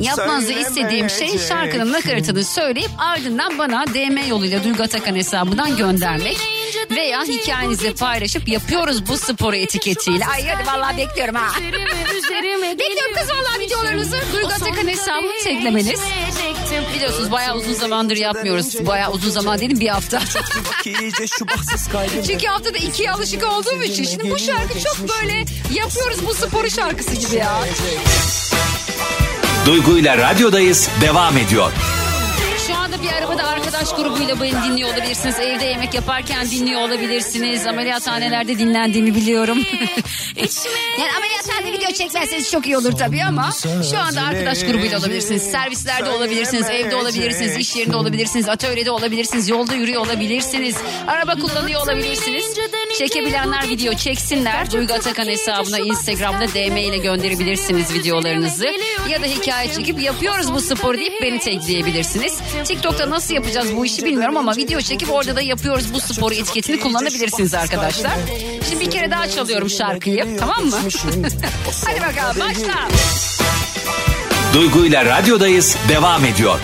Yapmanızı 0.00 0.52
istediğim 0.52 1.10
şey 1.10 1.38
şarkının 1.38 1.92
nakaratını 1.92 2.44
söyleyip 2.44 2.90
ardından 2.98 3.58
bana 3.58 3.86
DM 3.86 4.28
yoluyla 4.28 4.64
Duygu 4.64 4.82
Atakan 4.82 5.14
hesabından 5.16 5.76
göndermek 5.76 6.36
veya 6.96 7.22
hikayenizi 7.22 7.94
paylaşıp 7.94 8.48
yapıyoruz 8.48 9.08
bu 9.08 9.18
sporu 9.18 9.56
etiketiyle. 9.56 10.26
Ay 10.26 10.48
hadi 10.48 10.66
vallahi 10.66 10.96
bekliyorum 10.96 11.34
ha. 11.34 11.48
bekliyorum 12.78 13.14
kız 13.14 13.30
vallahi 13.30 13.60
videolarınızı 13.60 14.16
Duygu 14.32 14.48
Atakan 14.48 14.88
hesabını 14.88 15.44
teklemeniz. 15.44 16.00
Biliyorsunuz 16.94 17.32
bayağı 17.32 17.56
uzun 17.56 17.72
zamandır 17.72 18.16
yapmıyoruz. 18.16 18.86
Bayağı 18.86 19.10
uzun 19.10 19.30
zaman 19.30 19.60
dedim 19.60 19.80
bir 19.80 19.88
hafta. 19.88 20.22
Çünkü 22.26 22.46
haftada 22.46 22.78
ikiye 22.78 23.10
alışık 23.10 23.46
olduğum 23.46 23.82
için. 23.82 24.04
Şimdi 24.04 24.30
bu 24.30 24.38
şarkı 24.38 24.80
çok 24.80 24.98
böyle 25.08 25.44
yapıyoruz 25.74 26.26
bu 26.26 26.34
sporu 26.34 26.70
şarkısı 26.70 27.14
gibi 27.14 27.36
ya. 27.36 27.58
Duygu 29.66 29.98
ile 29.98 30.18
radyodayız 30.18 30.88
devam 31.00 31.38
ediyor. 31.38 31.72
Şu 32.66 32.74
anda 32.76 33.02
bir 33.02 33.08
arabada 33.12 33.44
arkadaş 33.48 33.90
grubuyla 33.90 34.40
beni 34.40 34.62
dinliyor 34.62 34.88
olabilirsiniz. 34.88 35.38
Evde 35.40 35.64
yemek 35.64 35.94
yaparken 35.94 36.50
dinliyor 36.50 36.80
olabilirsiniz. 36.80 37.66
Ameliyathanelerde 37.66 38.58
dinlendiğimi 38.58 39.14
biliyorum. 39.14 39.58
yani 40.98 41.12
ameliyathanede 41.16 41.72
video 41.72 41.90
çekmezseniz 41.92 42.50
çok 42.50 42.66
iyi 42.66 42.76
olur 42.76 42.92
tabii 42.92 43.24
ama 43.24 43.50
şu 43.90 43.98
anda 43.98 44.22
arkadaş 44.22 44.60
grubuyla 44.66 44.98
olabilirsiniz. 44.98 45.42
Servislerde 45.42 46.10
olabilirsiniz, 46.10 46.70
evde 46.70 46.96
olabilirsiniz, 46.96 47.56
iş 47.56 47.76
yerinde 47.76 47.96
olabilirsiniz, 47.96 48.48
atölyede 48.48 48.90
olabilirsiniz, 48.90 49.48
yolda 49.48 49.74
yürüyor 49.74 50.06
olabilirsiniz. 50.06 50.76
Araba 51.06 51.34
kullanıyor 51.34 51.82
olabilirsiniz. 51.82 52.44
Çekebilenler 52.98 53.68
video 53.68 53.94
çeksinler. 53.94 54.70
Duygu 54.72 54.92
Atakan 54.92 55.26
hesabına 55.26 55.78
Instagram'da 55.78 56.48
DM 56.48 56.76
ile 56.76 56.96
gönderebilirsiniz 56.98 57.94
videolarınızı. 57.94 58.66
Ya 59.08 59.22
da 59.22 59.26
hikaye 59.26 59.72
çekip 59.72 60.00
yapıyoruz 60.02 60.52
bu 60.52 60.60
sporu 60.60 60.98
deyip 60.98 61.22
beni 61.22 61.38
tagleyebilirsiniz. 61.38 62.38
TikTok'ta 62.64 63.10
nasıl 63.10 63.34
yapacağız 63.34 63.76
bu 63.76 63.84
işi 63.86 64.04
bilmiyorum 64.04 64.36
ama 64.36 64.56
video 64.56 64.80
çekip 64.80 65.10
orada 65.10 65.36
da 65.36 65.40
yapıyoruz 65.40 65.94
bu 65.94 66.00
sporu 66.00 66.34
etiketini 66.34 66.80
kullanabilirsiniz 66.80 67.54
arkadaşlar. 67.54 68.12
Şimdi 68.68 68.84
bir 68.86 68.90
kere 68.90 69.10
daha 69.10 69.28
çalıyorum 69.28 69.70
şarkıyı 69.70 70.36
tamam 70.40 70.64
mı? 70.64 70.76
Hadi 71.86 72.00
bakalım 72.00 72.40
başla. 72.40 72.88
Duygu 74.54 74.84
ile 74.86 75.04
radyodayız 75.04 75.76
devam 75.88 76.24
ediyor. 76.24 76.58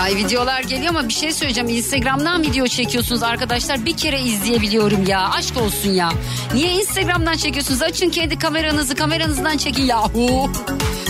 Ay 0.00 0.16
videolar 0.16 0.60
geliyor 0.60 0.90
ama 0.90 1.08
bir 1.08 1.12
şey 1.14 1.32
söyleyeceğim. 1.32 1.68
Instagram'dan 1.68 2.42
video 2.42 2.66
çekiyorsunuz 2.66 3.22
arkadaşlar. 3.22 3.86
Bir 3.86 3.96
kere 3.96 4.20
izleyebiliyorum 4.20 5.06
ya. 5.06 5.30
Aşk 5.30 5.56
olsun 5.56 5.90
ya. 5.90 6.12
Niye 6.54 6.72
Instagram'dan 6.72 7.36
çekiyorsunuz? 7.36 7.82
Açın 7.82 8.10
kendi 8.10 8.38
kameranızı 8.38 8.94
kameranızdan 8.94 9.56
çekin 9.56 9.82
yahu. 9.84 10.50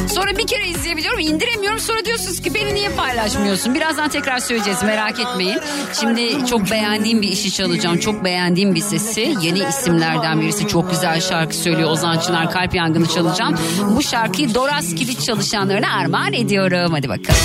Sonra 0.09 0.39
bir 0.39 0.47
kere 0.47 0.69
izleyebiliyorum 0.69 1.19
indiremiyorum 1.21 1.79
sonra 1.79 2.05
diyorsunuz 2.05 2.41
ki 2.41 2.55
beni 2.55 2.75
niye 2.75 2.89
paylaşmıyorsun? 2.89 3.75
Birazdan 3.75 4.09
tekrar 4.09 4.39
söyleyeceğiz 4.39 4.83
merak 4.83 5.21
etmeyin. 5.21 5.59
Şimdi 6.01 6.47
çok 6.47 6.71
beğendiğim 6.71 7.23
bir 7.23 7.29
işi 7.29 7.53
çalacağım. 7.53 7.99
Çok 7.99 8.25
beğendiğim 8.25 8.75
bir 8.75 8.81
sesi. 8.81 9.35
Yeni 9.43 9.59
isimlerden 9.59 10.41
birisi 10.41 10.69
çok 10.69 10.91
güzel 10.91 11.21
şarkı 11.21 11.55
söylüyor. 11.57 11.91
Ozan 11.91 12.19
Çınar 12.19 12.51
Kalp 12.51 12.75
Yangını 12.75 13.09
çalacağım. 13.09 13.57
Bu 13.97 14.03
şarkıyı 14.03 14.55
Doras 14.55 14.95
Kilit 14.95 15.25
çalışanlarına 15.25 15.93
armağan 15.93 16.33
ediyorum. 16.33 16.93
Hadi 16.93 17.09
bakalım. 17.09 17.41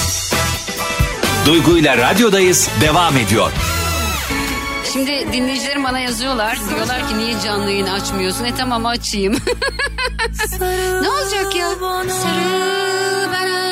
Duygu 1.46 1.78
ile 1.78 1.98
radyodayız 1.98 2.70
devam 2.82 3.18
ediyor. 3.18 3.52
Şimdi 4.94 5.28
dinleyicilerim 5.34 5.84
bana 5.84 6.00
yazıyorlar. 6.00 6.58
Diyorlar 6.70 7.10
ki 7.10 7.18
niye 7.18 7.34
canlı 7.46 7.72
yayın 7.72 7.88
açmıyorsun? 7.88 8.46
E 8.46 8.56
tamam 8.56 8.86
açayım. 8.86 9.34
ne 11.02 11.10
olacak 11.10 11.56
ya? 11.56 11.70
Sarıl 12.10 13.28
bana. 13.32 13.72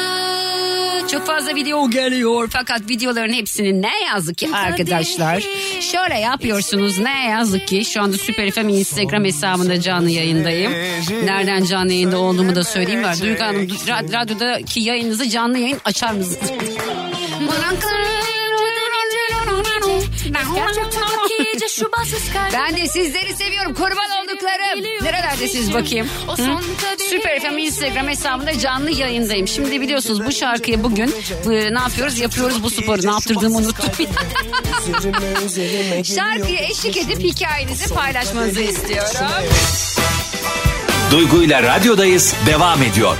Çok 1.07 1.25
fazla 1.27 1.55
video 1.55 1.89
geliyor 1.89 2.49
fakat 2.53 2.89
videoların 2.89 3.33
hepsinin 3.33 3.81
ne 3.81 4.03
yazık 4.07 4.37
ki 4.37 4.49
arkadaşlar 4.55 5.43
şöyle 5.81 6.19
yapıyorsunuz 6.19 6.99
ne 6.99 7.29
yazık 7.29 7.67
ki 7.67 7.85
şu 7.85 8.01
anda 8.01 8.17
Süper 8.17 8.51
FM 8.51 8.69
Instagram 8.69 9.25
hesabında 9.25 9.81
canlı 9.81 10.09
yayındayım. 10.09 10.71
Nereden 11.23 11.63
canlı 11.63 11.93
yayında 11.93 12.17
olduğumu 12.17 12.55
da 12.55 12.63
söyleyeyim 12.63 13.03
var. 13.03 13.21
Duygu 13.21 13.43
Hanım 13.43 13.67
rad- 13.67 14.13
radyodaki 14.13 14.79
yayınınızı 14.79 15.29
canlı 15.29 15.57
yayın 15.57 15.77
açar 15.85 16.11
mısınız? 16.13 16.51
Ben 22.53 22.77
de 22.77 22.87
sizleri 22.87 23.33
seviyorum. 23.33 23.73
Kurban 23.73 24.09
olduklarım. 24.23 24.83
Nerelerdesiniz 25.03 25.73
bakayım? 25.73 26.07
Hı? 26.27 26.43
Süper 27.09 27.39
FM 27.39 27.57
Instagram 27.57 28.07
hesabında 28.07 28.59
canlı 28.59 28.91
yayındayım. 28.91 29.47
Şimdi 29.47 29.81
biliyorsunuz 29.81 30.25
bu 30.25 30.31
şarkıyı 30.31 30.83
bugün 30.83 31.15
ne 31.45 31.79
yapıyoruz? 31.79 32.19
Yapıyoruz 32.19 32.63
bu 32.63 32.69
sporu. 32.69 33.01
Ne 33.07 33.11
yaptırdığımı 33.11 33.57
unuttum. 33.57 33.85
Şarkıya 36.15 36.59
eşlik 36.59 36.97
edip 36.97 37.19
hikayenizi 37.19 37.93
paylaşmanızı 37.93 38.61
istiyorum. 38.61 39.09
Duygu 41.11 41.43
ile 41.43 41.63
radyodayız 41.63 42.33
devam 42.45 42.83
ediyor. 42.83 43.17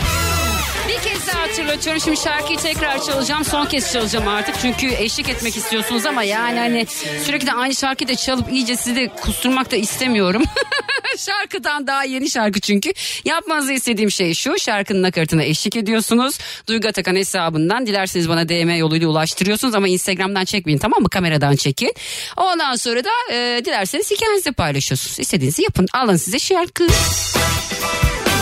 Hatırlatıyorum. 1.49 2.01
Şimdi 2.01 2.17
şarkıyı 2.17 2.59
tekrar 2.59 3.05
çalacağım. 3.05 3.45
Son 3.45 3.65
kez 3.65 3.93
çalacağım 3.93 4.27
artık. 4.27 4.55
Çünkü 4.61 4.87
eşlik 4.87 5.29
etmek 5.29 5.57
istiyorsunuz 5.57 6.05
ama 6.05 6.23
yani 6.23 6.59
hani 6.59 6.85
sürekli 7.25 7.47
de 7.47 7.53
aynı 7.53 7.75
şarkıyı 7.75 8.07
da 8.07 8.15
çalıp 8.15 8.51
iyice 8.51 8.75
sizi 8.75 8.95
de 8.95 9.07
kusturmak 9.07 9.71
da 9.71 9.75
istemiyorum. 9.75 10.43
Şarkıdan 11.17 11.87
daha 11.87 12.03
yeni 12.03 12.29
şarkı 12.29 12.59
çünkü. 12.59 12.93
Yapmanızı 13.25 13.73
istediğim 13.73 14.11
şey 14.11 14.33
şu. 14.33 14.59
Şarkının 14.59 15.01
nakaratına 15.01 15.43
eşlik 15.43 15.75
ediyorsunuz. 15.75 16.37
Duygu 16.67 16.87
Atakan 16.87 17.15
hesabından 17.15 17.87
dilerseniz 17.87 18.29
bana 18.29 18.49
DM 18.49 18.69
yoluyla 18.69 19.07
ulaştırıyorsunuz 19.07 19.75
ama 19.75 19.87
Instagram'dan 19.87 20.45
çekmeyin 20.45 20.79
tamam 20.79 21.01
mı? 21.01 21.09
Kameradan 21.09 21.55
çekin. 21.55 21.93
Ondan 22.37 22.75
sonra 22.75 23.03
da 23.03 23.33
e, 23.33 23.61
dilerseniz 23.65 24.11
hikayenizi 24.11 24.51
paylaşıyorsunuz. 24.51 25.19
İstediğinizi 25.19 25.63
yapın. 25.63 25.87
Alın 25.93 26.15
size 26.15 26.39
şarkı. 26.39 26.87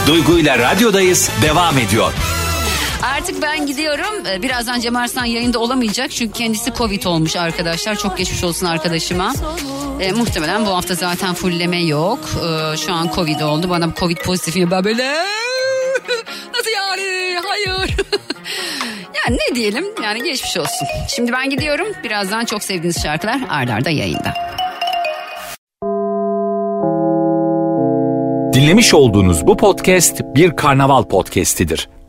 Duygu 0.08 0.39
ile 0.39 0.58
radyodayız 0.58 1.30
devam 1.41 1.78
ediyor. 1.78 2.13
Artık 3.04 3.42
ben 3.42 3.66
gidiyorum. 3.66 4.26
Ee, 4.28 4.42
Birazdan 4.42 4.80
Cem 4.80 4.96
Arslan 4.96 5.26
yayında 5.26 5.60
olamayacak. 5.60 6.12
Çünkü 6.12 6.34
kendisi 6.34 6.74
Covid 6.74 7.04
olmuş 7.04 7.36
arkadaşlar. 7.36 7.96
Çok 7.96 8.18
geçmiş 8.18 8.44
olsun 8.44 8.66
arkadaşıma. 8.66 9.34
Ee, 10.00 10.12
muhtemelen 10.12 10.66
bu 10.66 10.70
hafta 10.70 10.96
zaten 10.96 11.34
fulleme 11.34 11.82
yok. 11.84 12.20
Ee, 12.36 12.78
şu 12.78 12.94
an 12.94 13.10
Covid 13.16 13.40
oldu. 13.40 13.70
Bana 13.70 13.90
Covid 14.00 14.18
pozitifim. 14.18 14.72
Ben 14.72 14.84
böyle 14.84 15.14
nasıl 16.56 16.72
yani? 16.76 17.38
Hayır. 17.48 17.96
yani 19.26 19.38
ne 19.50 19.56
diyelim? 19.56 19.86
Yani 20.04 20.24
geçmiş 20.24 20.58
olsun. 20.58 20.88
Şimdi 21.08 21.32
ben 21.32 21.50
gidiyorum. 21.50 21.88
Birazdan 22.04 22.46
çok 22.46 22.64
sevdiğiniz 22.64 23.04
şarkılar 23.04 23.42
ardarda 23.50 23.90
yayında. 23.90 24.34
Dinlemiş 28.54 28.94
olduğunuz 28.94 29.48
bu 29.48 29.58
podcast 29.58 30.22
bir 30.36 30.56
karnaval 30.56 31.04
podcastidir. 31.04 31.90